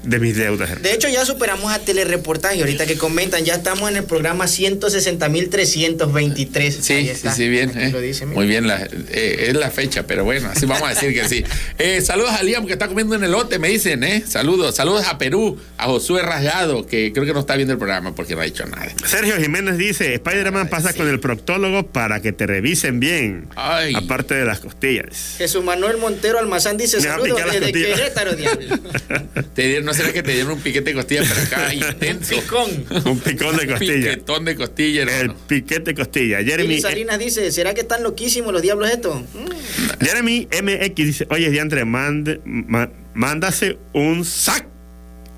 [0.03, 0.79] de mis deudas.
[0.81, 2.59] De hecho, ya superamos a telereportaje.
[2.59, 6.71] Ahorita que comentan, ya estamos en el programa 160.323.
[6.71, 7.71] Sí, sí, sí, bien.
[7.77, 7.89] Eh.
[7.91, 8.39] lo dice, mira.
[8.39, 11.43] Muy bien, la, eh, es la fecha, pero bueno, así vamos a decir que sí.
[11.79, 14.23] Eh, saludos a Liam que está comiendo en el lote, me dicen, ¿eh?
[14.25, 18.15] Saludos, saludos a Perú, a Josué Rasgado, que creo que no está viendo el programa
[18.15, 18.87] porque no ha dicho nada.
[19.05, 23.47] Sergio Jiménez dice, Spider-Man pasa con el proctólogo para que te revisen bien.
[23.55, 23.93] Ay.
[23.95, 25.35] Aparte de las costillas.
[25.37, 27.99] Jesús Manuel Montero Almazán dice: Saludos desde costillas".
[27.99, 28.79] Querétaro, diablo.
[29.53, 32.35] Te dieron, ¿No será que te dieron un piquete de costilla para acá intenso?
[32.35, 32.85] Picón.
[33.05, 33.93] Un picón de Un costilla.
[33.95, 36.37] Piquetón de costilla, El piquete costilla.
[36.37, 39.21] Jeremy, Jeremy Salinas dice: ¿Será que están loquísimos los diablos estos?
[39.21, 40.03] Mm.
[40.05, 44.65] Jeremy MX dice, oye, Diantre, mande, ma- mándase un sac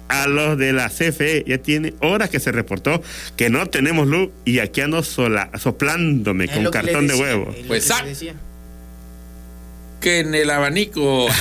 [0.08, 1.44] a los de la CFE.
[1.48, 3.02] Ya tiene horas que se reportó
[3.38, 7.56] que no tenemos luz y aquí ando sola, soplándome Es con cartón de huevo.
[7.68, 8.06] Pues, sac.
[10.00, 11.28] Que en el abanico.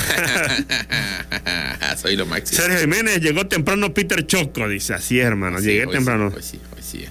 [2.01, 2.61] Soy lo máximo.
[2.61, 6.31] Sergio Jiménez, llegó temprano Peter Choco, dice, así es, hermano, Sí, llegué hoy temprano.
[6.31, 7.05] Sí, hoy sí, hoy sí,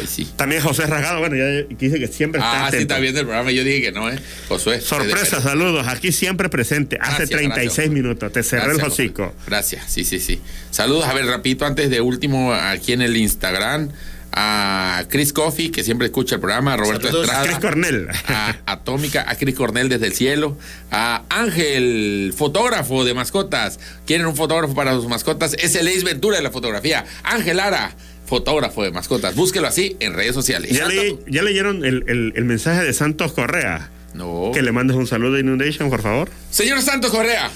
[0.00, 0.32] hoy sí.
[0.36, 1.44] También José Rasgado, bueno, ya
[1.76, 3.50] dice que siempre está Ah, sí, está viendo el programa.
[3.50, 4.18] Yo dije que no, ¿eh?
[4.48, 4.80] Josué.
[4.80, 7.90] Sorpresa, saludos, aquí siempre presente, hace Gracias, 36 gracias.
[7.94, 9.34] minutos, te cerré el hocico.
[9.46, 10.40] Gracias, sí, sí, sí.
[10.70, 13.90] Saludos, a ver, rapidito, antes de último, aquí en el Instagram,
[14.32, 17.24] a Chris Coffee, que siempre escucha el programa, a Roberto Saludos.
[17.26, 17.46] Estrada.
[17.46, 18.08] Chris Cornell.
[18.26, 20.56] a Atómica, a Chris Cornell desde el cielo,
[20.90, 23.80] a Ángel, fotógrafo de mascotas.
[24.06, 25.54] ¿Quieren un fotógrafo para sus mascotas?
[25.58, 27.04] Es el Ace Ventura de la fotografía.
[27.24, 27.92] Ángel Ara,
[28.26, 29.34] fotógrafo de mascotas.
[29.34, 30.70] Búsquelo así en redes sociales.
[30.72, 33.90] ¿Ya, le- ya leyeron el, el- el mensaje de Santos Correa?
[34.14, 34.50] No.
[34.52, 36.30] Que le mandes un saludo a Inundation, por favor.
[36.50, 37.50] Señor Santos Correa,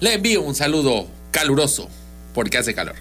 [0.00, 1.88] le envío un saludo caluroso
[2.34, 2.96] porque hace calor.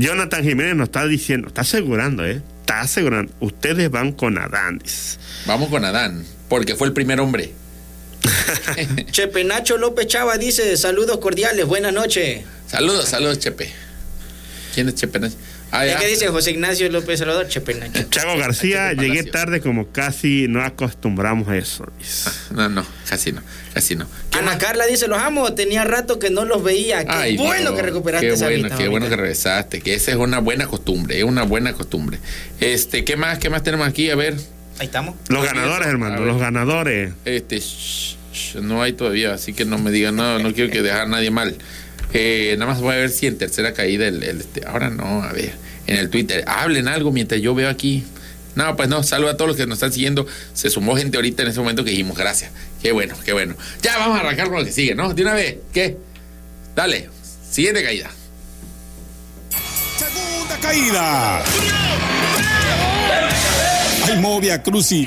[0.00, 2.42] Jonathan Jiménez nos está diciendo, está asegurando, ¿eh?
[2.60, 4.78] Está asegurando, ustedes van con Adán.
[4.78, 5.18] dice.
[5.46, 7.52] Vamos con Adán, porque fue el primer hombre.
[9.10, 12.42] Chepe Nacho López Chava dice: Saludos cordiales, buenas noches.
[12.66, 13.70] Saludos, saludos, Chepe.
[14.74, 15.20] ¿Quién es Chepe?
[15.24, 15.28] Ah,
[15.80, 16.00] ¿Qué ya.
[16.06, 17.48] dice José Ignacio López Salvador?
[17.48, 18.02] Chepe Nacho.
[18.10, 21.86] Chago García, llegué tarde como casi no acostumbramos a eso.
[21.98, 22.30] dice.
[22.50, 23.40] No, no, casi no,
[23.72, 24.06] casi no.
[24.30, 24.56] ¿Qué Ana más?
[24.58, 27.04] Carla dice: Los amo, tenía rato que no los veía.
[27.04, 30.10] Qué Ay, bueno que recuperaste Qué esa bueno, vista, qué bueno que regresaste, que esa
[30.10, 32.18] es una buena costumbre, es una buena costumbre.
[32.60, 34.10] Este, ¿qué más, qué más tenemos aquí?
[34.10, 34.36] A ver,
[34.78, 35.14] Ahí estamos.
[35.28, 37.12] Los ganadores, hermano, los ganadores.
[37.24, 40.82] este, shh, shh, no hay todavía, así que no me digan, no, no quiero que
[40.82, 41.56] dejar a nadie mal.
[42.14, 45.22] Eh, nada más voy a ver si en tercera caída el, el, este, ahora no,
[45.22, 45.54] a ver,
[45.86, 48.04] en el Twitter, hablen algo mientras yo veo aquí.
[48.54, 50.26] No, pues no, saludo a todos los que nos están siguiendo.
[50.52, 52.50] Se sumó gente ahorita en ese momento que dijimos, gracias.
[52.82, 53.54] Qué bueno, qué bueno.
[53.80, 55.14] Ya vamos a arrancar con lo que sigue, ¿no?
[55.14, 55.96] De una vez, ¿qué?
[56.74, 57.08] Dale,
[57.50, 58.10] siguiente caída.
[59.96, 61.44] Segunda caída.
[64.04, 65.06] Ay, Movia Cruci.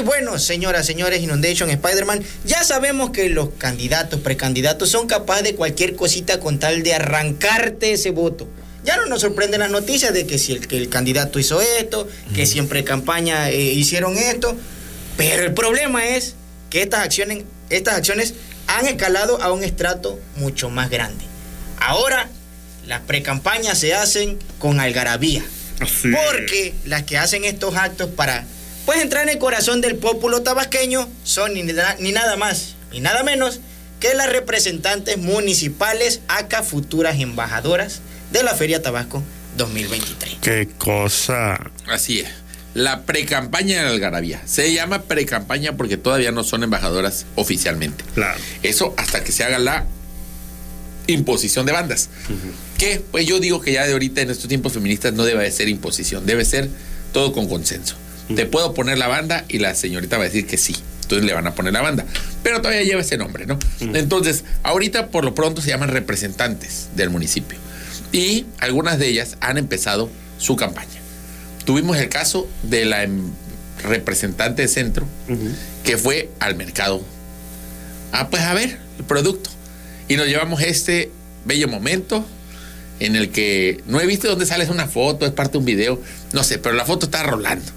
[0.00, 5.96] bueno, señoras, señores, Inundation, Spider-Man, ya sabemos que los candidatos, precandidatos son capaces de cualquier
[5.96, 8.46] cosita con tal de arrancarte ese voto.
[8.84, 12.06] Ya no nos sorprenden las noticias de que si el, que el candidato hizo esto,
[12.34, 14.56] que siempre en campaña eh, hicieron esto,
[15.16, 16.34] pero el problema es
[16.70, 18.34] que estas acciones, estas acciones
[18.66, 21.24] han escalado a un estrato mucho más grande.
[21.80, 22.28] Ahora,
[22.86, 25.44] las precampañas se hacen con algarabía.
[25.80, 26.12] Así.
[26.12, 28.44] Porque las que hacen estos actos para
[28.86, 33.00] pues entrar en el corazón del pueblo tabasqueño son ni, na- ni nada más ni
[33.00, 33.60] nada menos
[34.00, 38.00] que las representantes municipales acá futuras embajadoras
[38.32, 39.22] de la Feria Tabasco
[39.56, 40.36] 2023.
[40.42, 41.58] Qué cosa.
[41.88, 42.28] Así es.
[42.74, 44.42] La precampaña de la Algarabía.
[44.46, 48.04] Se llama precampaña porque todavía no son embajadoras oficialmente.
[48.14, 48.38] Claro.
[48.64, 49.86] Eso hasta que se haga la
[51.06, 52.08] imposición de bandas.
[52.78, 55.50] Que, pues yo digo que ya de ahorita en estos tiempos feministas no debe de
[55.52, 56.68] ser imposición, debe ser
[57.12, 57.94] todo con consenso.
[58.34, 60.74] Te puedo poner la banda y la señorita va a decir que sí.
[61.02, 62.06] Entonces le van a poner la banda.
[62.42, 63.58] Pero todavía lleva ese nombre, ¿no?
[63.80, 67.58] Entonces, ahorita por lo pronto se llaman representantes del municipio.
[68.12, 70.08] Y algunas de ellas han empezado
[70.38, 70.88] su campaña.
[71.66, 73.30] Tuvimos el caso de la em-
[73.82, 75.06] representante de centro
[75.84, 77.02] que fue al mercado.
[78.12, 79.50] Ah, pues a ver, el producto.
[80.08, 81.10] Y nos llevamos este
[81.44, 82.24] bello momento
[83.00, 86.00] en el que no he visto dónde sale una foto, es parte de un video,
[86.32, 87.70] no sé, pero la foto está rolando.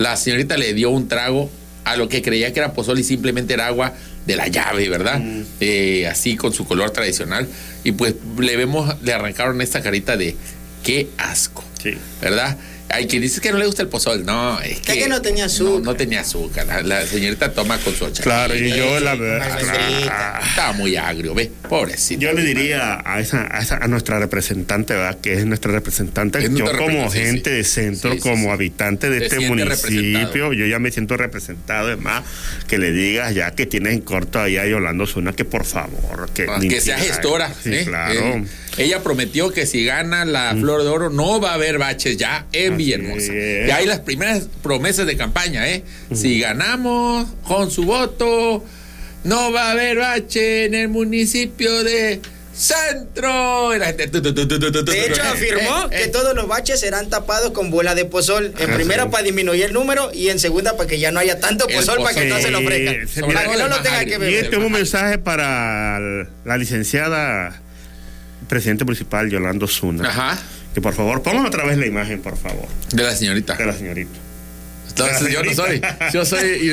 [0.00, 1.50] La señorita le dio un trago
[1.84, 3.92] a lo que creía que era pozol y simplemente era agua
[4.26, 5.20] de la llave, ¿verdad?
[5.60, 7.46] Eh, así con su color tradicional.
[7.84, 10.36] Y pues le vemos, le arrancaron esta carita de
[10.82, 11.92] qué asco, Sí.
[12.22, 12.56] ¿verdad?
[12.92, 14.24] Hay quien dice que no le gusta el pozol.
[14.24, 15.80] No, es Que que, que no tenía azúcar.
[15.80, 16.66] No, no tenía azúcar.
[16.66, 18.22] La, la señorita toma con su ochacita.
[18.24, 19.52] Claro, y yo la verdad.
[19.52, 20.40] almendrita.
[20.48, 21.50] Estaba muy agrio, ¿ve?
[21.68, 22.20] Pobrecito.
[22.20, 25.18] Yo le diría a esa, a esa- a nuestra representante, ¿verdad?
[25.20, 26.38] Que es nuestra representante.
[26.44, 27.56] Es yo como gente sí.
[27.56, 28.50] de centro, Sí, sí, como sí.
[28.50, 31.92] habitante de Te este municipio, yo ya me siento representado.
[31.92, 32.22] Es más,
[32.68, 36.28] que le digas ya que tienes en corto ahí a Yolando Zuna que por favor,
[36.34, 37.52] que, Ah, que sea gestora.
[37.62, 37.84] Sí, ¿eh?
[37.86, 38.20] claro.
[38.20, 38.44] Eh,
[38.78, 42.46] ella prometió que si gana la Flor de Oro no va a haber baches ya
[42.52, 43.32] en Villahermosa.
[43.32, 45.84] Y hay las primeras promesas de campaña, ¿eh?
[46.14, 48.64] Si ganamos con su voto,
[49.24, 52.20] no va a haber bache en el municipio de
[52.60, 53.74] Centro.
[53.74, 55.96] Y la gente, tu, tu, tu, tu, tu, tu, tu, De hecho, eh, afirmó eh,
[55.96, 56.08] que eh.
[56.08, 58.52] todos los baches serán tapados con bola de pozol.
[58.58, 60.10] En primera, para disminuir el número.
[60.12, 62.58] Y en segunda, para que ya no haya tanto pozol, para que no se lo
[62.58, 63.08] ofrezcan.
[63.08, 64.30] Sí, Para que no lo tenga que agrio.
[64.30, 65.98] Y este es un mensaje para
[66.44, 67.60] la licenciada
[68.48, 70.08] presidente municipal Yolando Zuna.
[70.08, 70.38] Ajá.
[70.74, 73.54] Que por favor, pongan otra vez la imagen, por favor, De la señorita.
[73.56, 74.18] de la señorita.
[74.88, 75.80] Entonces yo no soy,
[76.12, 76.72] yo soy.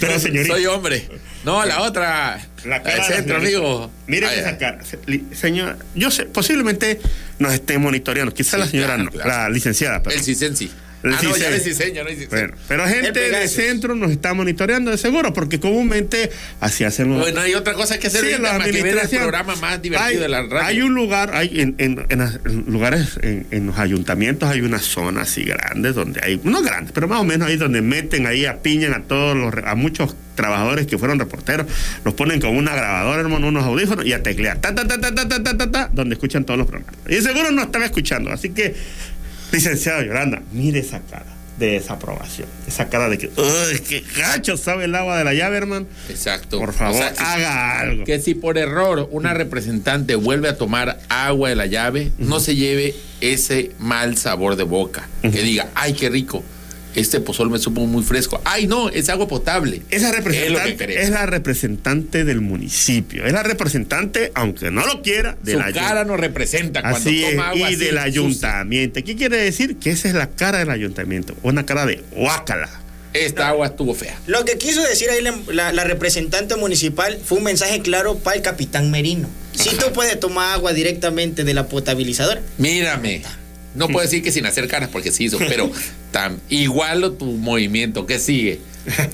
[0.00, 0.54] Pero, señorita.
[0.54, 1.08] Soy hombre.
[1.44, 2.46] No, la otra.
[2.64, 3.90] La cara el centro, amigo.
[4.06, 4.78] Miren Ay, esa cara.
[5.34, 7.00] Señora, yo sé, posiblemente
[7.38, 8.32] nos esté monitoreando.
[8.34, 9.28] Quizá Sí, la señora claro, no, claro.
[9.30, 10.02] la licenciada.
[10.02, 10.18] perdón.
[10.18, 10.70] El Cisensi.
[11.04, 12.26] Ah, no, ya es no es Cisensi.
[12.26, 13.52] Bueno, pero gente del Pegasus.
[13.52, 16.30] centro nos está monitoreando de seguro, porque comúnmente
[16.60, 17.20] así hacemos.
[17.20, 20.42] Bueno, hay otra cosa que hacer Sí, que el programa más divertido hay, de la
[20.42, 20.66] radio.
[20.66, 22.06] Hay un lugar, hay en,
[22.66, 27.06] lugares, en, en los ayuntamientos hay una zona así grande donde hay, no grandes, pero
[27.06, 30.98] más o menos ahí donde meten ahí, apiñan a todos los, a muchos trabajadores que
[30.98, 31.66] fueron reporteros,
[32.04, 35.12] los ponen con una grabadora, hermano, unos audífonos y a teclear, ta, ta, ta, ta,
[35.12, 36.94] ta, ta, ta, ta, ta, donde escuchan todos los programas.
[37.08, 38.76] Y seguro no están escuchando, así que,
[39.52, 41.26] licenciado Yolanda, mire esa cara
[41.58, 45.56] de desaprobación, esa cara de que, uy, qué gacho sabe el agua de la llave,
[45.56, 45.86] hermano.
[46.08, 46.58] Exacto.
[46.60, 48.04] Por favor, O sea, que- haga algo.
[48.04, 52.54] Que si por error una representante vuelve a tomar agua de la llave, no se
[52.54, 55.08] lleve ese mal sabor de boca.
[55.22, 56.44] Que diga, ay, qué rico.
[56.94, 58.40] Este pozol me supo muy fresco.
[58.44, 59.82] Ay, no, es agua potable.
[59.90, 63.24] Esa Es representante es, la representante del municipio.
[63.24, 67.22] Es la representante, aunque no lo quiera, de Su la cara nos representa cuando Así
[67.24, 69.00] es, toma agua y así, del ayuntamiento.
[69.04, 69.76] ¿Qué quiere decir?
[69.76, 71.34] Que esa es la cara del ayuntamiento.
[71.42, 72.68] Una cara de guácala.
[73.14, 74.18] Esta agua estuvo fea.
[74.26, 78.36] Lo que quiso decir ahí la, la- la representante municipal fue un mensaje claro para
[78.36, 79.28] el capitán Merino.
[79.54, 83.22] Si tú puedes tomar agua directamente de la potabilizadora, Mírame.
[83.74, 85.70] No puedo decir que sin hacer caras porque sí hizo, pero
[86.10, 88.06] tan igualo tu movimiento.
[88.06, 88.60] ¿Qué sigue?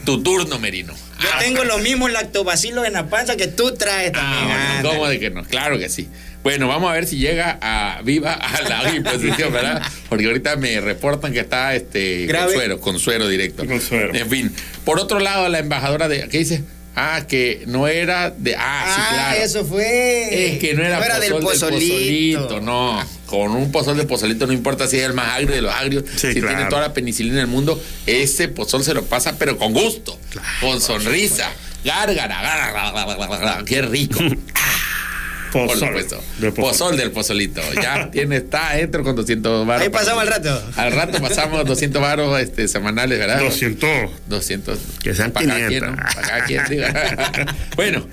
[0.04, 0.94] Tu turno, Merino.
[0.94, 4.44] yo Ah, tengo los mismos lactobacilos en la panza que tú traes también.
[4.50, 4.88] Ah, bueno.
[4.90, 5.42] ¿Cómo de que no?
[5.44, 6.08] Claro que sí.
[6.44, 9.82] Bueno, vamos a ver si llega a viva a la imposición, ¿verdad?
[10.08, 12.52] Porque ahorita me reportan que está este Grave.
[12.52, 13.66] suero, con suero directo.
[13.66, 14.14] Con suero.
[14.14, 14.52] En fin.
[14.84, 16.62] Por otro lado, la embajadora de ¿qué dice?
[16.96, 19.40] Ah, que no era de ah, sí, Ah, claro.
[19.44, 20.52] eso fue.
[20.54, 21.94] Es que no era, del pozol pozolito.
[22.40, 23.04] pozolito, no.
[23.26, 26.04] Con un pozol de pozolito no importa si es el más agrio de los agrios,
[26.16, 26.54] Sí, si claro.
[26.56, 30.16] tiene toda la penicilina del mundo, ese pozol se lo pasa, pero con gusto,
[30.60, 31.50] con sonrisa.
[31.84, 34.18] Gárgara, gárgara, gárgara, gárgara, qué rico.
[34.18, 34.38] Por
[35.62, 35.88] Pozol.
[35.88, 36.22] supuesto.
[36.38, 36.70] De pozol.
[36.70, 37.60] Pozol del pozolito.
[37.80, 39.82] Ya tiene, está adentro con 200 baros.
[39.82, 40.62] Ahí pasamos al rato.
[40.76, 43.40] Al rato pasamos 200 baros este, semanales, ¿verdad?
[43.40, 44.10] 200.
[44.26, 44.78] 200.
[45.02, 45.68] Que sean para cada 500.
[45.68, 46.14] quien, ¿no?
[46.14, 46.84] Para cada quien, digo.
[47.76, 48.06] bueno,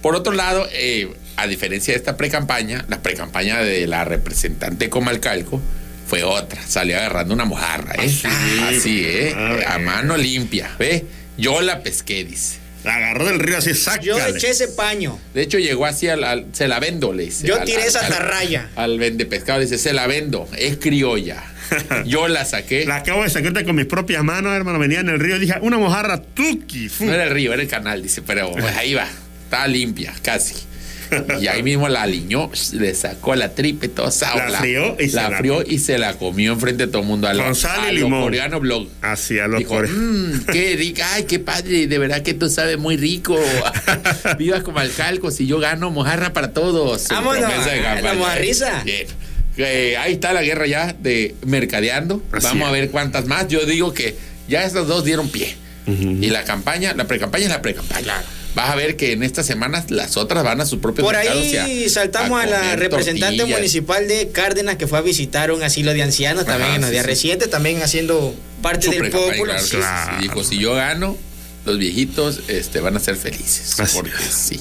[0.00, 5.60] por otro lado, eh, a diferencia de esta pre-campaña, la pre-campaña de la representante Comalcalco
[6.06, 6.60] fue otra.
[6.66, 8.06] Salió agarrando una mojarra, ¿eh?
[8.06, 8.28] Así.
[8.62, 9.34] Así, ¿eh?
[9.36, 9.68] A ver.
[9.68, 11.04] A mano limpia, ¿ve?
[11.36, 12.61] Yo la pesqué, dice.
[12.84, 14.36] La agarró del río así, Yo sácale.
[14.36, 15.18] eché ese paño.
[15.34, 17.46] De hecho, llegó así al, al- se la vendo, le dice.
[17.46, 18.70] Yo al- tiré al- esa atarraya.
[18.76, 21.44] Al vende pescado, le dice, se la vendo, es criolla.
[22.06, 22.84] Yo la saqué.
[22.84, 24.78] La acabo de sacar con mis propias manos, hermano.
[24.78, 26.88] Venía en el río y dije, una mojarra tuki.
[26.88, 27.04] fu.
[27.06, 29.06] No era el río, era el canal, dice, pero pues, ahí va,
[29.44, 30.54] estaba limpia, casi.
[31.40, 35.16] Y ahí mismo la aliñó, le sacó la tripe, todo sao, La frió y se
[35.16, 37.28] la la- frió y se la comió enfrente de todo el mundo.
[37.28, 38.22] A lo, Con sal y a lo limón.
[38.22, 38.88] coreano blog.
[39.00, 42.48] Así a los Dijo, core- "Mm, qué rica, ay, qué padre, de verdad que tú
[42.48, 43.38] sabes muy rico.
[44.38, 47.08] Vivas como alcalco, si yo gano mojarra para todos.
[47.08, 48.82] Vámonos, de la mojarriza.
[49.58, 52.22] Eh, ahí está la guerra ya de mercadeando.
[52.32, 53.48] Así Vamos a ver cuántas más.
[53.48, 54.16] Yo digo que
[54.48, 55.56] ya estas dos dieron pie.
[55.86, 58.14] Y la campaña, la pre-campaña es la pre-campaña.
[58.54, 61.42] Vas a ver que en estas semanas las otras van a sus propios Por mercados
[61.42, 63.58] ahí saltamos a, la comer representante tortillas.
[63.58, 66.88] municipal de Cárdenas que fue a visitar un asilo de ancianos también Ajá, en los
[66.90, 67.10] sí, días sí.
[67.10, 69.44] recientes, también haciendo parte Su del pueblo.
[69.44, 70.12] claro Claro.
[70.18, 70.22] sí.
[70.22, 71.16] Dijo, si yo gano,
[71.64, 73.80] los viejitos este, van a ser felices.
[73.80, 74.34] Así porque es.
[74.34, 74.60] sí.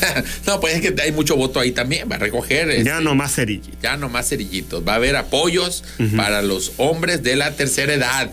[0.46, 2.68] no, pues es que hay mucho voto ahí también, va a recoger.
[2.84, 3.70] Ya este, no más cerillo.
[3.82, 4.86] ya no más cerillitos.
[4.86, 5.84] Va a haber apoyos
[6.16, 8.30] para los hombres de la tercera edad.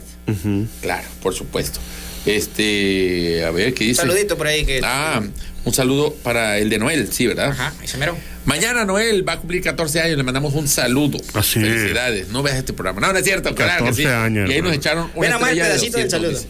[0.82, 1.80] Claro, por supuesto.
[2.28, 4.02] Este, a ver, ¿qué Un dice?
[4.02, 4.82] saludito por ahí que.
[4.84, 5.22] Ah,
[5.66, 7.50] un saludo para el de Noel, sí, ¿verdad?
[7.50, 8.18] Ajá, ese mero.
[8.46, 11.18] Mañana Noel va a cumplir 14 años, le mandamos un saludo.
[11.34, 11.66] Así es.
[11.66, 12.30] Felicidades.
[12.30, 13.02] No veas este programa.
[13.02, 14.08] No, no es cierto, claro que 14 sí.
[14.08, 16.12] años, y ahí nos echaron una Ven a más el estrella de pedacito del 200,
[16.12, 16.32] saludo.
[16.32, 16.48] dice.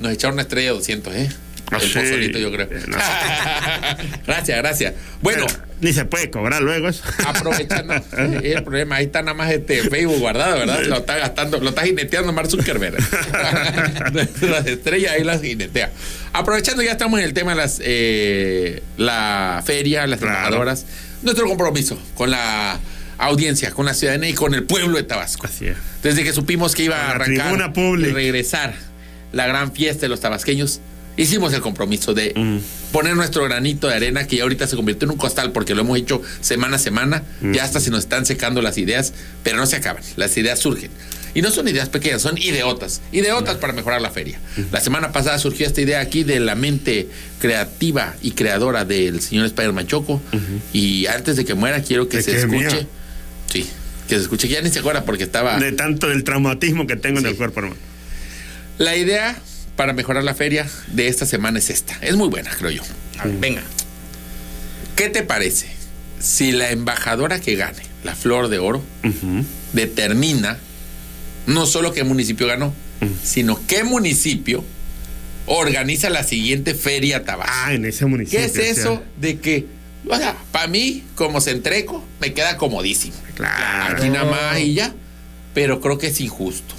[0.00, 1.28] Nos echaron una estrella de 200, ¿eh?
[1.70, 1.98] Ah, el sí.
[1.98, 2.68] pozolito, yo creo.
[2.86, 2.96] No.
[4.26, 4.94] gracias, gracias.
[5.20, 7.02] Bueno, Pero ni se puede cobrar luego eso.
[7.26, 8.02] aprovechando es
[8.56, 10.80] el problema, ahí está nada más este Facebook guardado, ¿verdad?
[10.84, 12.96] Lo está gastando, lo está jineteando Mark Zuckerberg.
[14.42, 15.90] las estrellas ahí las jinetea.
[16.32, 20.34] Aprovechando, ya estamos en el tema de las eh, la feria, las Claro.
[20.36, 20.86] embajadoras,
[21.22, 22.78] nuestro compromiso con la
[23.18, 25.46] audiencia, con la ciudadanía y con el pueblo de Tabasco.
[25.46, 25.76] Así es.
[26.02, 28.74] Desde que supimos que iba a arrancar y regresar
[29.32, 30.80] la gran fiesta de los tabasqueños,
[31.18, 32.58] hicimos el compromiso de Mm.
[32.92, 35.82] poner nuestro granito de arena que ya ahorita se convirtió en un costal porque lo
[35.82, 37.52] hemos hecho semana a semana, Mm.
[37.52, 39.12] ya hasta se nos están secando las ideas,
[39.42, 40.90] pero no se acaban, las ideas surgen.
[41.34, 44.40] Y no son ideas pequeñas, son ideotas, ideotas para mejorar la feria.
[44.72, 47.06] La semana pasada surgió esta idea aquí de la mente
[47.38, 50.22] creativa y creadora del señor Spider-Man Choco.
[50.72, 52.56] Y antes de que muera, quiero que ¿De se escuche.
[52.56, 52.86] mía?
[53.52, 53.66] Sí,
[54.08, 55.58] que se escuche, que ya ni se acuerda porque estaba.
[55.58, 57.76] De tanto del traumatismo que tengo en el cuerpo, hermano.
[58.78, 59.36] La idea
[59.78, 61.96] para mejorar la feria de esta semana es esta.
[62.02, 62.82] Es muy buena, creo yo.
[63.16, 63.62] A ver, venga.
[64.96, 65.68] ¿Qué te parece
[66.18, 68.82] si la embajadora que gane la Flor de Oro
[69.72, 70.58] determina
[71.46, 72.74] no solo qué municipio ganó,
[73.22, 74.64] sino qué municipio
[75.46, 77.54] organiza la siguiente feria Tabasco?
[77.54, 78.40] Ah, en ese municipio.
[78.40, 79.66] ¿Qué es o sea, eso de que,
[80.08, 83.14] o sea, para mí, como centreco, me queda comodísimo?
[83.36, 83.96] Claro.
[83.96, 84.92] Aquí nada más y ya.
[85.54, 86.74] Pero creo que es injusto.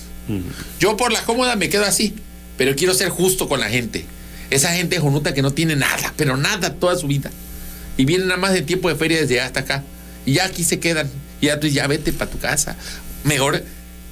[0.81, 2.13] Yo por la cómoda me quedo así,
[2.59, 4.05] pero quiero ser justo con la gente.
[4.51, 7.31] Esa gente jonuta que no tiene nada, pero nada toda su vida.
[7.97, 9.83] Y vienen nada más de tiempo de feria desde hasta acá.
[10.25, 11.09] Y ya aquí se quedan.
[11.41, 12.75] Y ya tú ya vete para tu casa.
[13.23, 13.63] Mejor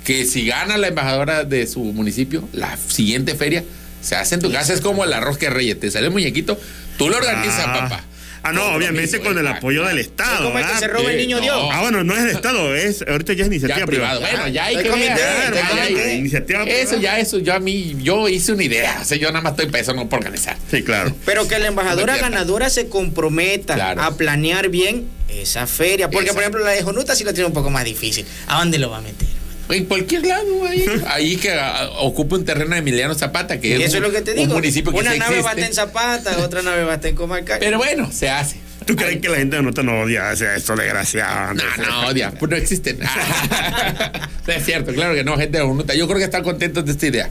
[0.05, 3.63] que si gana la embajadora de su municipio, la siguiente feria
[4.01, 4.73] se hace en tu casa.
[4.73, 5.79] Es como el arroz que reyes.
[5.79, 6.57] Te sale el muñequito,
[6.97, 7.73] tú lo organizas, Ah.
[7.81, 8.03] papá.
[8.43, 10.45] Ah, no, obviamente con el apoyo del Es Estado.
[10.45, 11.43] como el que se roba el Sí, niño no.
[11.43, 11.69] Dios.
[11.71, 14.19] Ah, bueno, no es el Estado, es ahorita ya es iniciativa Ya privada.
[14.19, 16.15] Bueno, ya hay que comité.
[16.15, 17.01] Iniciativa Eso privada.
[17.01, 18.99] ya, eso yo a mí, yo hice una idea.
[19.01, 20.57] O sea, yo nada más estoy pensando por organizar.
[20.71, 21.15] Sí, claro.
[21.25, 24.01] Pero que la embajadora No ganadora se comprometa Claro.
[24.01, 26.09] a planear bien esa feria.
[26.09, 28.25] Porque, por ejemplo, la de Jonuta sí la tiene un poco más difícil.
[28.47, 29.26] ¿A dónde lo va a meter?
[29.69, 33.73] En cualquier lado, ahí, ahí que ah, ocupe un terreno de Emiliano Zapata, que Y
[33.73, 34.53] es, eso es un, lo que te un digo.
[34.53, 35.81] municipio que Una nave va a estar existe.
[35.81, 37.57] en Zapata, otra nave va a estar en Comarca.
[37.59, 38.57] Pero bueno, se hace.
[38.87, 41.53] ¿Tú crees que la gente de Nota no odia o sea, esto desgraciado?
[41.53, 42.99] No, no, odia, pues no existen.
[42.99, 45.93] No es cierto, claro que no, gente de Unuta.
[45.93, 47.29] Yo creo que están contentos de esta idea.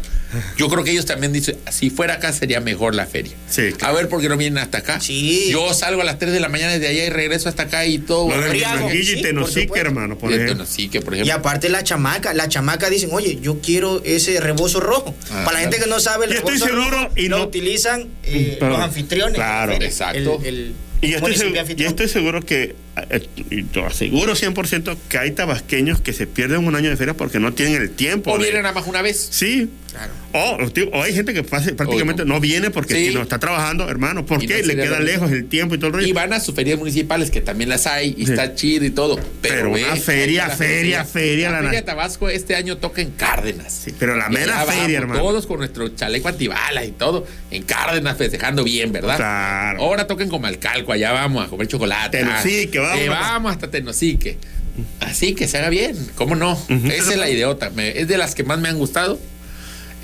[0.59, 3.33] Yo creo que ellos también dicen, si fuera acá sería mejor la feria.
[3.49, 5.01] Sí, A ver por qué no vienen hasta acá.
[5.01, 5.49] Sí.
[5.51, 7.99] Yo salgo a las 3 de la mañana desde allá y regreso hasta acá y
[7.99, 8.29] todo.
[8.29, 10.53] Lo de y por Tenosique, hermano, por Y ejemplo.
[10.53, 11.35] entonces, sí, que por Y ejemplo.
[11.37, 15.15] aparte la chamaca, la chamaca dicen, oye, yo quiero ese rebozo rojo.
[15.31, 15.91] Ah, Para la gente claro.
[15.91, 18.79] que no sabe, el Yo estoy rebozo seguro rojo y lo no- utilizan eh, los
[18.79, 19.33] anfitriones.
[19.35, 20.41] de la claro, exacto.
[20.45, 21.91] El, el Y estoy, municipio segu- yo anfitrión.
[21.91, 22.75] estoy seguro que,
[23.51, 27.39] y te aseguro 100% que hay tabasqueños que se pierden un año de feria porque
[27.39, 28.33] no tienen el tiempo.
[28.33, 29.29] O vienen nada más una vez.
[29.31, 29.71] Sí.
[29.91, 30.13] Claro.
[30.33, 30.59] O,
[30.99, 32.35] o hay gente que pase- prácticamente no.
[32.35, 32.41] no.
[32.41, 33.09] viene porque Sí.
[33.09, 34.27] si no está trabajando, hermano.
[34.27, 34.61] ¿Por Y qué?
[34.61, 36.07] no Le queda lejos el tiempo y todo el rollo.
[36.07, 38.33] Y van a sus ferias municipales, que también las hay, y Sí.
[38.33, 39.17] está chido y todo.
[39.17, 42.77] Pero, Pero ve, una feria, la feria, feria, La la- feria de Tabasco este año
[42.77, 43.73] toca en Cárdenas.
[43.73, 45.21] Sí, pero la mera feria, hermano.
[45.21, 49.17] Todos con nuestro chaleco antibalas y todo, en Cárdenas festejando bien, ¿verdad?
[49.17, 49.81] Claro.
[49.81, 52.19] Ahora toquen como Alcalco, allá vamos a comer chocolate.
[52.19, 52.86] Tenosique, Ah, vamos.
[52.95, 54.39] Eh, vamos hasta Tenosique.
[55.01, 56.53] Así que se haga bien, ¿cómo no?
[56.69, 59.19] Esa es la ideota, me- es de las que más me han gustado.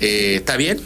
[0.01, 0.79] Eh, Está bien.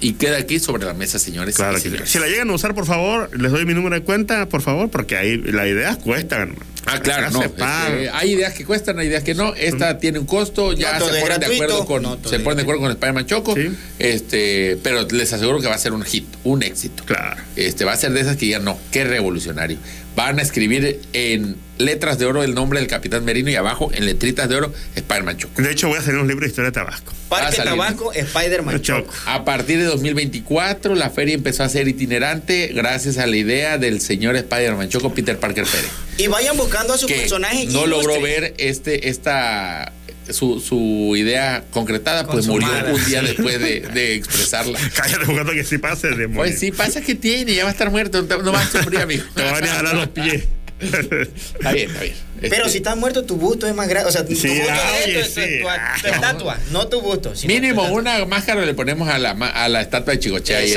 [0.00, 1.54] Y queda aquí sobre la mesa, señores.
[1.56, 2.10] Claro señoras.
[2.10, 4.90] Si la llegan a usar, por favor, les doy mi número de cuenta, por favor,
[4.90, 6.56] porque ahí las ideas cuestan.
[6.84, 7.42] Ah, claro, no.
[7.42, 9.54] este, hay ideas que cuestan, hay ideas que no.
[9.54, 12.62] Esta tiene un costo, ya No se ponen de acuerdo con no se ponen de
[12.62, 13.54] acuerdo con Spider-Man Choco.
[13.54, 13.70] Sí.
[13.98, 17.04] Este, pero les aseguro que va a ser un hit, un éxito.
[17.06, 17.40] Claro.
[17.56, 19.78] Este, va a ser de esas que ya no, qué revolucionario.
[20.16, 24.06] Van a escribir en letras de oro el nombre del Capitán Merino y abajo en
[24.06, 25.60] letritas de oro Spider-Man Choco.
[25.60, 27.12] De hecho, voy a hacer un libro de historia de Tabasco.
[27.28, 27.72] Parque salir.
[27.72, 28.80] Tabasco, Spider-Man.
[28.82, 29.12] Choco.
[29.26, 34.00] A partir de 2024, la feria empezó a ser itinerante gracias a la idea del
[34.00, 35.90] señor Spider-Man Choco Peter Parker Pérez.
[36.18, 37.72] Y vayan buscando a sus que personajes.
[37.72, 39.92] no logró ver este esta
[40.30, 44.78] su, su idea concretada, pues murió un día después de, de expresarla.
[44.94, 46.36] Cállate jugando que sí pase, demonio.
[46.36, 49.24] Pues sí, pasa que tiene, ya va a estar muerto, no va a sufrir, amigo.
[49.34, 50.44] Te van a jalar los pies.
[50.84, 52.14] Está bien, está bien.
[52.40, 54.08] Pero Este, si estás muerto, tu busto es más grande.
[54.08, 55.40] O sea, tu Sí, busto ah, es oye, tu, tu- sí.
[55.60, 57.32] tu- tu estatua, no tu busto.
[57.46, 58.00] Mínimo estatua.
[58.00, 60.74] una máscara le ponemos a la, a la estatua de Chicochea y.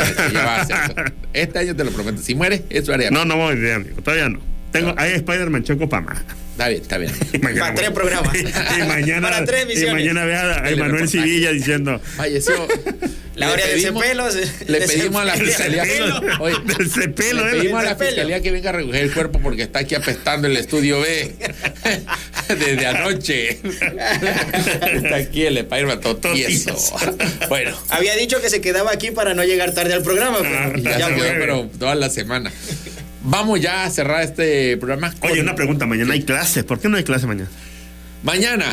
[1.33, 2.21] Este año te lo prometo.
[2.21, 3.09] Si muere, eso haría.
[3.11, 4.01] No, no voy amigo.
[4.01, 4.39] Todavía no.
[4.71, 6.17] Tengo, hay Spider-Man Choco para más.
[6.57, 7.11] Está bien, está bien.
[7.41, 8.35] Mañana- Para tres programas.
[8.35, 11.07] Y mañana, Para tres y mañana vea a El Emanuel.
[11.07, 12.01] Civilla diciendo.
[12.15, 12.67] Falleció.
[13.35, 14.25] La hora de pelo.
[14.67, 15.83] Le pedimos a la fiscalía.
[16.39, 17.59] Oye, Del cepelo, le ¿eh?
[17.61, 20.57] pedimos a la fiscalía que venga a recoger el cuerpo porque está aquí apestando el
[20.57, 21.35] estudio B
[22.49, 23.59] desde anoche.
[23.61, 26.75] Está aquí el Spider-Man todo Todo tieso.
[27.47, 30.39] Bueno, Había dicho que se quedaba aquí para no llegar tarde al programa.
[30.43, 32.51] Ah, pero ya, ya se quedó, pero toda la semana.
[33.29, 35.13] Vamos ya a cerrar este programa.
[35.19, 35.85] con- Oye, una pregunta.
[35.85, 36.63] Mañana hay clases.
[36.63, 37.49] ¿Por qué no hay clase mañana?
[38.23, 38.65] Mañana,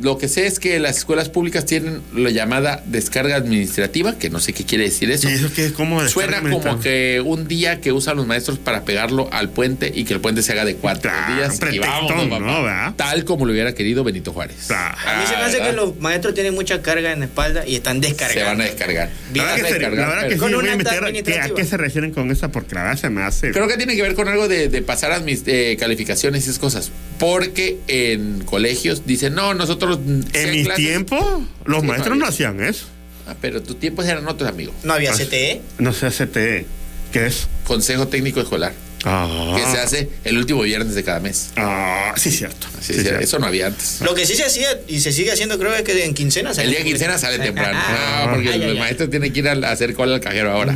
[0.00, 4.40] lo que sé es que las escuelas públicas tienen la llamada descarga administrativa, que no
[4.40, 5.28] sé qué quiere decir eso.
[5.28, 5.72] ¿Y eso qué?
[5.72, 10.04] ¿Cómo Suena como que un día que usan los maestros para pegarlo al puente y
[10.04, 11.58] que el puente se haga de cuatro Ah, días.
[11.72, 12.40] y vámonos.
[12.40, 12.94] ¿no?
[12.96, 14.70] Tal como lo hubiera querido Benito Juárez.
[14.70, 15.70] Ah, A mí se me hace ¿verdad?
[15.70, 18.40] que los maestros tienen mucha carga en la espalda y están descargando.
[18.40, 19.10] Se van a descargar.
[19.34, 20.78] La verdad a que, se- la descargar, verdad que pero- sí, Con voy una a
[20.78, 21.54] qué- a administrativa.
[21.56, 23.50] qué se refieren con esa, porque la verdad se me hace.
[23.52, 26.50] Creo que tiene que ver con algo de, de pasar a mis eh, calificaciones y
[26.50, 26.90] esas cosas.
[27.18, 29.77] Porque en colegios dicen, no, nosotros.
[29.86, 31.24] En mis clases- tiempos,
[31.64, 32.86] los Sí, maestros no hacían eso.
[33.26, 34.74] Ah, pero tus tiempos eran otros, amigos.
[34.84, 35.16] No había Ah.
[35.16, 35.60] CTE.
[35.78, 36.66] No sé, CTE.
[37.12, 37.46] ¿Qué es?
[37.64, 38.72] Consejo Técnico Escolar,
[39.04, 41.50] Ah, que se hace el último viernes de cada mes.
[41.56, 42.66] Ah, sí, cierto.
[42.80, 43.20] Sí, cierto.
[43.20, 44.00] eso no había antes.
[44.02, 46.50] Lo que sí se hacía y se sigue haciendo, creo que en quincena.
[46.52, 47.78] El día de quincena sale temprano.
[47.80, 48.78] Ah, Ah, porque ay, el ay, ay.
[48.78, 50.74] maestro tiene que ir a a hacer cola al cajero ahora.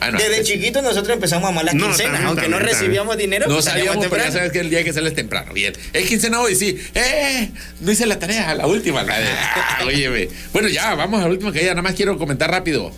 [0.00, 2.12] Bueno, Desde antes chiquitos nosotros empezamos a amar las No, quincenas.
[2.12, 4.70] también, Aunque no también, recibíamos dinero, no pues salíamos sabíamos, pero ya sabes que el
[4.70, 5.52] día que sales temprano.
[5.52, 5.74] Bien.
[5.92, 6.78] Es quincena hoy, sí.
[6.94, 7.50] ¡Eh!
[7.80, 9.02] No hice la tarea, la última.
[9.02, 10.28] La de, ah, óyeme.
[10.52, 11.70] Bueno, ya, vamos a la última caída.
[11.70, 12.92] Nada más quiero comentar rápido.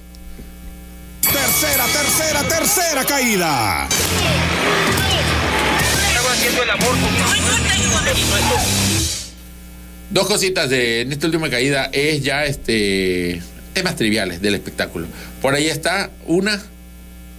[1.22, 3.88] Tercera, tercera, tercera caída.
[6.08, 6.94] Estaba haciendo el amor.
[10.10, 13.40] Dos cositas de en esta última caída es ya este
[13.72, 15.06] temas triviales del espectáculo.
[15.40, 16.62] Por ahí está una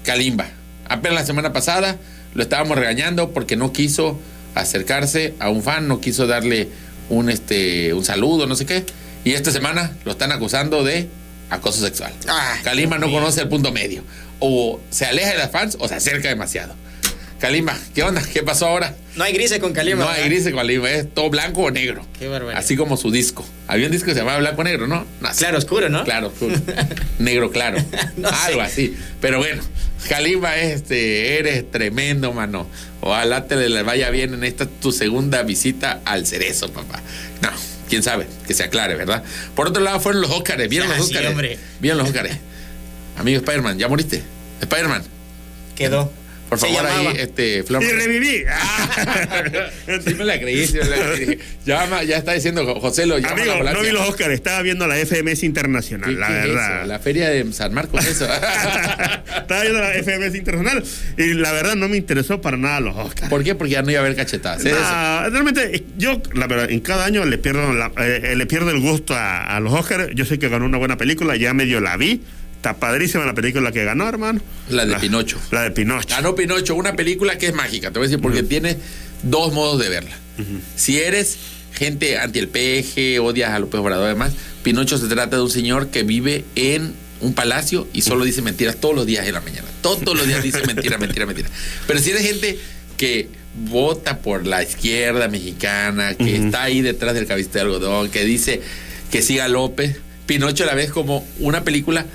[0.03, 0.47] Kalimba.
[0.87, 1.97] Apenas la semana pasada
[2.33, 4.19] lo estábamos regañando porque no quiso
[4.55, 6.69] acercarse a un fan, no quiso darle
[7.09, 8.85] un este un saludo, no sé qué.
[9.23, 11.07] Y esta semana lo están acusando de
[11.49, 12.13] acoso sexual.
[12.27, 14.03] Ah, Kalimba no conoce el punto medio.
[14.39, 16.75] O se aleja de las fans o se acerca demasiado.
[17.43, 18.23] Kalimba, ¿qué onda?
[18.31, 18.95] ¿Qué pasó ahora?
[19.17, 19.97] No hay grises con Calima.
[20.05, 20.29] No hay ¿verdad?
[20.29, 22.07] gris con Kalimba, es todo blanco o negro.
[22.17, 22.57] Qué barbaridad.
[22.57, 23.45] Así como su disco.
[23.67, 25.05] Había un disco que se llamaba Blanco Negro, ¿no?
[25.37, 26.05] Claro oscuro, ¿no?
[26.05, 26.55] Claro, oscuro.
[27.19, 27.83] negro claro.
[28.15, 28.35] No sé.
[28.45, 28.95] Algo así.
[29.19, 29.61] Pero bueno,
[30.07, 32.65] Kalimba, este, eres tremendo, mano.
[33.01, 37.01] Ojalá te le vaya bien en esta tu segunda visita al cerezo, papá.
[37.41, 37.49] No,
[37.89, 39.21] quién sabe, que se aclare, ¿verdad?
[39.53, 40.69] Por otro lado, fueron los Óscares.
[40.69, 41.31] ¿Vieron Ah, los sí, Óscares?
[41.31, 41.59] hombre.
[41.81, 42.37] ¿Vieron los Óscares?
[43.17, 44.23] Amigo Spider-Man, ¿ya moriste?
[44.61, 45.03] Spider-Man,
[45.75, 46.09] Quedó.
[46.59, 47.09] Por Se favor, llamaba.
[47.11, 47.83] ahí, este, Flor.
[47.83, 48.43] Y reviví.
[50.05, 51.39] Sí me la creí, sí me la creí.
[51.65, 54.87] Ya, ma- ya está diciendo José lo llama Amigo, no vi los Oscars, estaba viendo
[54.87, 56.77] la FMS Internacional, ¿Qué- la es verdad.
[56.79, 56.87] eso?
[56.87, 58.25] La feria de San Marcos, eso.
[59.37, 60.83] estaba viendo la FMS Internacional
[61.17, 63.29] y la verdad no me interesó para nada los Oscars.
[63.29, 63.55] ¿Por qué?
[63.55, 64.59] Porque ya no iba a haber cachetadas.
[64.65, 64.79] ¿es eso?
[64.81, 68.45] Nah, realmente, eh, yo, la verdad, en cada año le pierdo, la- eh, eh, le
[68.45, 70.09] pierdo el gusto a, a los Oscars.
[70.15, 72.21] Yo sé que ganó una buena película, ya medio la vi.
[72.63, 74.39] Está padrísima la película que ganó, hermano.
[74.69, 75.37] La de Pinocho.
[75.51, 76.07] La de Pinocho.
[76.07, 78.77] Ganó Pinocho, una película que es mágica, te voy a decir, porque tiene
[79.21, 80.15] dos modos de verla.
[80.77, 81.35] Si eres
[81.73, 84.31] gente anti el peje, odias a López Obrador, además,
[84.63, 88.77] Pinocho se trata de un señor que vive en un palacio y solo dice mentiras
[88.77, 89.67] todos los días en la mañana.
[89.81, 91.49] Todos los días dice mentira, mentira, mentira.
[91.85, 92.57] Pero si eres gente
[92.95, 98.23] que vota por la izquierda mexicana, que está ahí detrás del cabiste de algodón, que
[98.23, 98.61] dice
[99.11, 99.97] que siga López,
[100.27, 102.05] Pinocho la ves como una película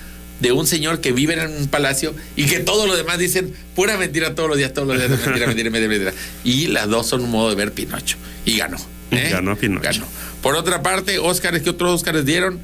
[0.40, 3.96] de un señor que vive en un palacio y que todos los demás dicen pura
[3.96, 6.12] mentira todos los días, todos los días, mentira, mentira, mentira, mentira.
[6.44, 8.16] Y las dos son un modo de ver Pinocho.
[8.44, 8.78] Y ganó.
[9.10, 9.28] ¿eh?
[9.30, 9.82] Ganó Pinocho.
[9.82, 10.06] Ganó.
[10.42, 12.60] Por otra parte, Óscares, ¿qué otros Óscares dieron?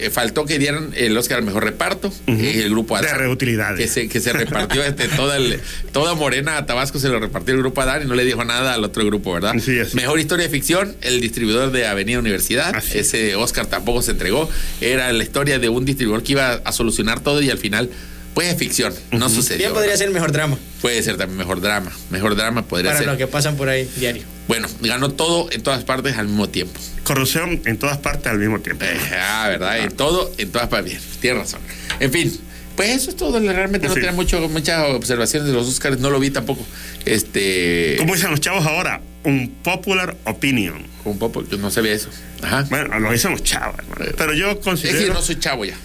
[0.00, 3.78] Eh, faltó que dieran el Óscar al mejor reparto, eh, el grupo De Adán, reutilidades.
[3.78, 5.60] que se, que se repartió este, toda, el-
[5.92, 8.74] toda Morena a Tabasco se lo repartió el grupo Adán y no le dijo nada
[8.74, 9.54] al otro grupo, ¿verdad?
[9.60, 9.94] Sí, así.
[9.96, 12.74] Mejor historia de ficción, el distribuidor de Avenida Universidad.
[12.74, 12.98] Así.
[12.98, 14.48] Ese Oscar tampoco se entregó.
[14.80, 17.90] Era la historia de un distribuidor que iba a solucionar todo y al final,
[18.34, 18.94] pues es ficción.
[19.10, 19.58] No sucedió.
[19.58, 19.98] Bien podría ¿verdad?
[19.98, 20.56] ser el mejor drama.
[20.80, 21.92] Puede ser también mejor drama.
[22.10, 23.08] Mejor drama podría Para ser.
[23.08, 24.22] los que pasan por ahí diario.
[24.50, 26.80] Bueno, ganó todo en todas partes al mismo tiempo.
[27.04, 28.84] Corrupción en todas partes al mismo tiempo.
[28.84, 29.78] Eh, ah, ¿verdad?
[29.78, 30.90] En todo, en todas partes.
[30.94, 31.60] Bien, tienes razón.
[32.00, 32.36] En fin,
[32.74, 36.18] Pues eso es todo, realmente no tenía mucho, muchas observaciones de los Oscars, no lo
[36.18, 36.66] vi tampoco.
[37.04, 37.94] Este.
[37.98, 40.82] Como dicen los chavos ahora, un popular opinion.
[41.04, 42.08] Un poco, yo no sabía eso.
[42.42, 42.66] Ajá.
[42.70, 44.10] Bueno, lo dicen los chavos, hermano.
[44.18, 45.76] Pero yo Es considero, decir, no soy chavo ya.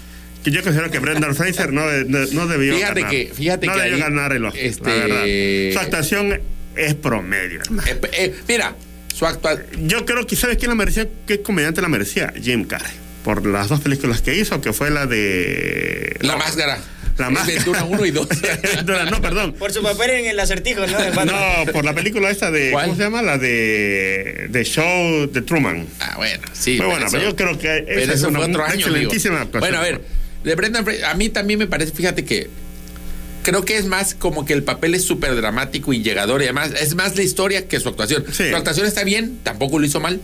[0.43, 3.11] que yo considero que Brendan Fraser no, no, no debió Fíjate ganar.
[3.11, 5.73] que- fíjate no que debió ahí, ganar el Oscar, este- la verdad.
[5.73, 6.41] Su actuación
[6.77, 7.61] es promedio.
[7.87, 8.75] Eh, eh, mira,
[9.13, 9.65] su actual.
[9.83, 11.07] Yo creo que, ¿sabes quién la merecía?
[11.27, 12.33] ¿Qué comediante la merecía?
[12.41, 12.93] Jim Carrey.
[13.23, 16.15] Por las dos películas que hizo, que fue la de...
[16.21, 16.77] La máscara.
[17.17, 17.55] La máscara.
[17.55, 18.27] Ventura 1 y 2.
[19.11, 19.53] no, perdón.
[19.53, 21.25] Por su papel en el acertijo, ¿no?
[21.25, 22.71] No, por la película esta de...
[22.71, 22.85] ¿Cuál?
[22.85, 23.21] ¿Cómo se llama?
[23.23, 24.47] La de...
[24.49, 25.87] De Show de Truman.
[26.01, 26.71] ah, bueno, sí.
[26.71, 28.85] Muy pero buena, pero yo creo que Pero es una, fue otro una año.
[28.85, 29.45] excelentísima amigo.
[29.45, 29.71] actuación.
[29.71, 30.01] Bueno, a ver,
[30.43, 32.49] de Brendan Fraser, a mí también me parece, fíjate que
[33.45, 36.71] creo que es más como que el papel es súper dramático y llegador y además
[36.81, 38.25] es más la historia que su actuación.
[38.31, 38.49] Sí.
[38.49, 40.19] Su actuación está bien, tampoco lo hizo mal.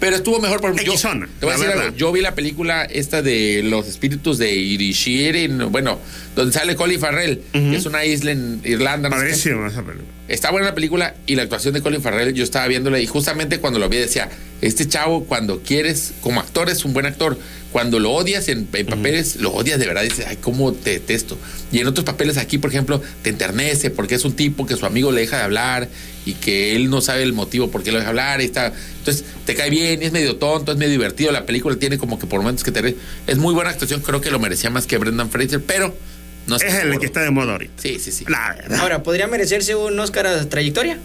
[0.00, 1.84] Pero estuvo mejor por yo, Equisona, te voy a la decir verdad.
[1.84, 1.96] algo.
[1.96, 6.00] Yo vi la película esta de los espíritus de Irishirin, bueno,
[6.34, 9.08] donde sale Colin Farrell, que es una isla en Irlanda.
[9.08, 10.02] no sé esa película.
[10.26, 13.58] Está buena la película y la actuación de Colin Farrell, yo estaba viéndola y justamente
[13.60, 14.28] cuando lo vi decía,
[14.60, 17.38] este chavo cuando quieres, como actor es un buen actor,
[17.72, 21.38] cuando lo odias en, en papeles, lo odias de verdad, dices, ay, cómo te detesto.
[21.72, 24.84] Y en otros papeles aquí, por ejemplo, te enternece porque es un tipo que su
[24.84, 25.88] amigo le deja de hablar
[26.26, 28.72] y que él no sabe el motivo por qué lo deja hablar y está...
[28.98, 32.18] Entonces te cae bien y es medio tonto, es medio divertido, la película tiene como
[32.18, 32.94] que por momentos que te...
[33.26, 35.96] Es muy buena actuación, creo que lo merecía más que Brendan Fraser, pero
[36.46, 37.74] no Es el que está de moda ahorita.
[37.80, 38.24] Sí, sí, sí.
[38.28, 38.80] La verdad.
[38.80, 40.98] Ahora, ¿podría merecerse un Oscar a trayectoria?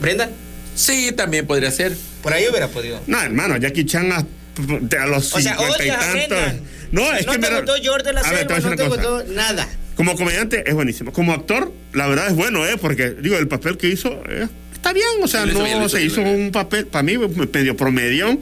[0.00, 0.30] ¿Brendan?
[0.74, 1.96] Sí, también podría ser.
[2.22, 3.00] Por ahí hubiera podido.
[3.06, 4.12] No, hermano, Jackie Chan
[5.00, 5.88] a, los O sea, 50 y
[6.28, 6.38] tantos.
[6.92, 9.24] No, es no que te gustó George de la A ver, te no te gustó
[9.24, 9.68] nada.
[9.96, 11.12] Como comediante es buenísimo.
[11.12, 12.76] Como actor, la verdad es bueno, ¿eh?
[12.80, 15.06] Porque, digo, el papel que hizo eh, está bien.
[15.22, 18.40] O sea, no bien, lo hizo se bien, hizo un papel, para mí, medio promedión.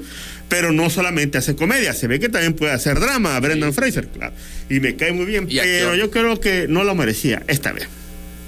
[0.48, 4.34] Pero no solamente hace comedia, se ve que también puede hacer drama, Brendan Fraser, claro.
[4.68, 7.88] Y me cae muy bien, pero yo creo que no lo merecía esta vez.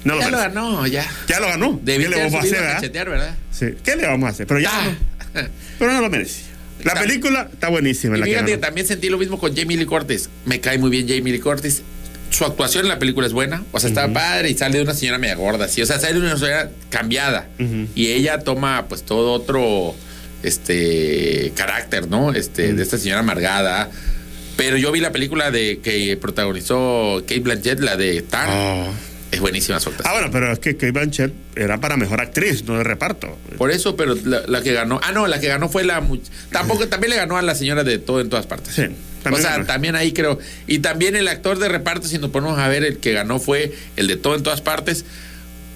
[0.03, 0.53] No lo Ya lo merece.
[0.55, 1.05] ganó, ya.
[1.27, 1.81] Ya lo ganó.
[1.83, 3.05] ¿Qué le vamos a hacer, a verdad?
[3.07, 3.35] ¿verdad?
[3.51, 3.65] Sí.
[3.83, 4.45] ¿Qué le vamos a hacer?
[4.47, 4.85] Pero ya Ah.
[5.33, 5.41] no.
[5.79, 6.45] Pero no lo merecía.
[6.83, 8.17] La película está buenísima.
[8.17, 10.29] Y la que fíjate que también sentí lo mismo con Jamie Lee Curtis.
[10.45, 11.81] Me cae muy bien Jamie Lee Curtis.
[12.29, 13.63] Su actuación en la película es buena.
[13.71, 15.81] O sea, está padre y sale de una señora media gorda, así.
[15.81, 17.47] O sea, sale de una señora cambiada.
[17.95, 19.95] Y ella toma, pues, todo otro
[20.43, 22.33] este carácter, ¿no?
[22.33, 23.89] Este, de esta señora amargada.
[24.55, 28.49] Pero yo vi la película de que protagonizó Kate Blanchett, la de Tar.
[28.51, 28.93] Oh.
[29.31, 30.09] Es buenísima su actuación.
[30.09, 33.37] Ah, bueno, pero es que Kate Blanchett era para mejor actriz, no de reparto.
[33.57, 34.99] Por eso, pero la, la que ganó.
[35.03, 36.01] Ah, no, la que ganó fue la.
[36.51, 38.73] Tampoco, también le ganó a la señora de todo en todas partes.
[38.73, 38.83] Sí,
[39.29, 39.65] o sea, ganó.
[39.65, 40.39] también ahí creo.
[40.65, 43.73] Y también el actor de reparto, si nos ponemos a ver, el que ganó fue
[43.97, 45.03] el de todo en todas partes.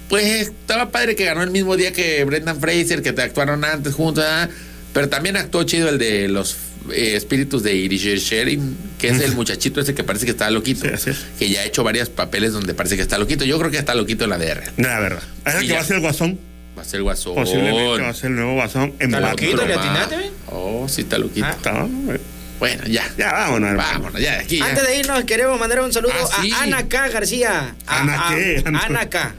[0.08, 3.94] Pues estaba padre que ganó el mismo día que Brendan Fraser, que te actuaron antes
[3.94, 4.24] juntos.
[4.26, 4.48] ah,
[4.92, 6.56] Pero también actuó chido el de los
[6.92, 10.82] eh, espíritus de Irish Sharing, que es el muchachito ese que parece que está loquito.
[10.82, 11.26] Sí, así es.
[11.38, 13.44] Que ya ha hecho varios papeles donde parece que está loquito.
[13.44, 14.62] Yo creo que está loquito en la DR.
[14.76, 15.22] La verdad.
[15.46, 15.74] Es el que ya.
[15.74, 16.38] va a ser el guasón.
[16.76, 17.34] Va a ser guasón.
[17.34, 20.32] Posiblemente va a ser el nuevo guasón en Está loquito, le atinaste, ¿ven?
[20.48, 21.46] Oh, sí está loquito.
[21.46, 21.52] Ah.
[21.56, 22.20] Está, eh.
[22.62, 23.02] Bueno, ya.
[23.18, 23.92] Ya, vámonos, hermano.
[23.94, 24.58] Vámonos, ya de aquí.
[24.58, 24.66] ya.
[24.66, 26.52] Antes de irnos, queremos mandar un saludo Ah, sí.
[26.52, 27.08] a Ana K.
[27.08, 27.74] García.
[27.88, 28.62] A- ¿Ana qué?
[28.64, 29.34] Ana- Ana K.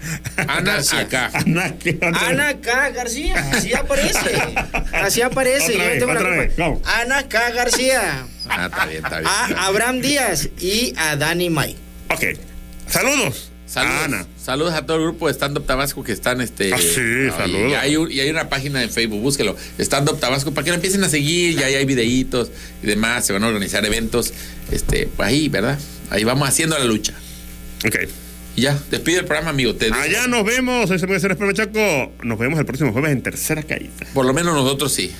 [0.45, 0.99] Ana García.
[0.99, 1.31] acá.
[1.33, 2.59] Ana, ¿qué otra Ana?
[2.59, 2.89] K.
[2.89, 4.43] García, así aparece.
[4.91, 5.71] Así aparece.
[5.71, 6.81] Otra yo no vez, tengo otra vez, vamos.
[6.85, 7.49] Ana K.
[7.51, 8.25] García.
[8.49, 9.31] Ah, está bien, está bien.
[9.31, 11.77] A Abraham Díaz y a Dani May.
[12.09, 12.25] Ok.
[12.89, 13.52] Saludos.
[13.73, 14.03] Saludos.
[14.03, 14.25] Ana.
[14.41, 16.73] Saludos a todo el grupo de Stand Up Tabasco que están este.
[16.73, 17.71] Ah, sí, y- saludos.
[17.71, 19.55] Y hay, un- y hay una página en Facebook, búsquelo.
[19.79, 22.51] Stand Up Tabasco, para que lo empiecen a seguir, ya ahí hay videitos
[22.83, 24.31] y demás, se van a organizar eventos.
[24.71, 25.79] Este, pues ahí, ¿verdad?
[26.11, 27.13] Ahí vamos haciendo la lucha.
[27.85, 27.95] Ok.
[28.55, 29.73] Y ya, despide el programa, amigo.
[29.73, 30.87] Te Allá nos vemos.
[30.87, 32.11] Soy Samuel Ceres Chaco.
[32.21, 33.91] Nos vemos el próximo jueves en Tercera Caída.
[34.13, 35.11] Por lo menos nosotros sí.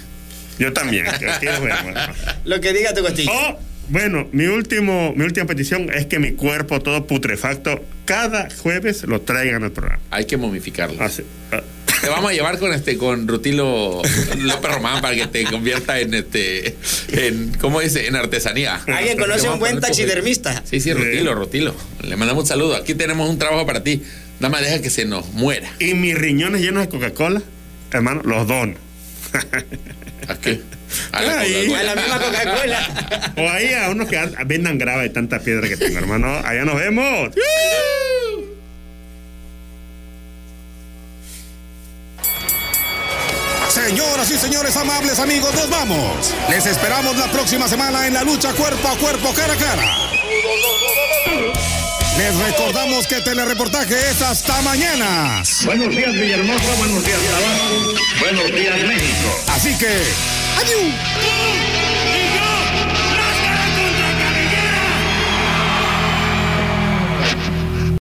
[0.59, 1.05] Yo también.
[1.19, 1.99] que aquí nos vemos.
[2.45, 3.31] Lo que diga tu costilla.
[3.33, 9.03] Oh, bueno, mi último, mi última petición es que mi cuerpo todo putrefacto cada jueves
[9.03, 10.01] lo traigan al programa.
[10.11, 11.01] Hay que momificarlo.
[11.03, 11.23] Así.
[11.51, 11.61] ah.
[12.03, 14.01] Te vamos a llevar con este con Rutilo
[14.37, 16.75] López Román para que te convierta en este
[17.13, 18.07] en ¿cómo dice?
[18.07, 18.81] en artesanía.
[18.87, 20.63] ¿Alguien conoce un buen taxidermista?
[20.65, 21.73] Sí, sí, Rutilo, Rutilo.
[22.01, 22.75] Le mandamos un saludo.
[22.75, 24.03] Aquí tenemos un trabajo para ti.
[24.41, 25.71] Nada más deja que se nos muera.
[25.79, 27.41] Y mis riñones llenos de Coca-Cola,
[27.91, 28.75] hermano, los dono.
[30.27, 30.59] ¿A qué?
[31.11, 31.33] A la.
[31.41, 33.31] A la misma Coca-Cola.
[33.37, 36.27] O ahí a unos que an- vendan grava de tanta piedra que tengo, hermano.
[36.45, 37.29] Allá nos vemos.
[43.69, 46.33] Señoras y señores amables amigos, nos vamos.
[46.49, 49.97] Les esperamos la próxima semana en la lucha cuerpo a cuerpo, cara a cara.
[52.17, 55.41] Les recordamos que telereportaje es hasta mañana.
[55.65, 56.75] Buenos días, Villahermosa.
[56.77, 57.93] Buenos días, Tabasco.
[58.19, 59.43] Buenos días, México.
[59.47, 60.03] Así que,
[60.59, 61.82] adiós.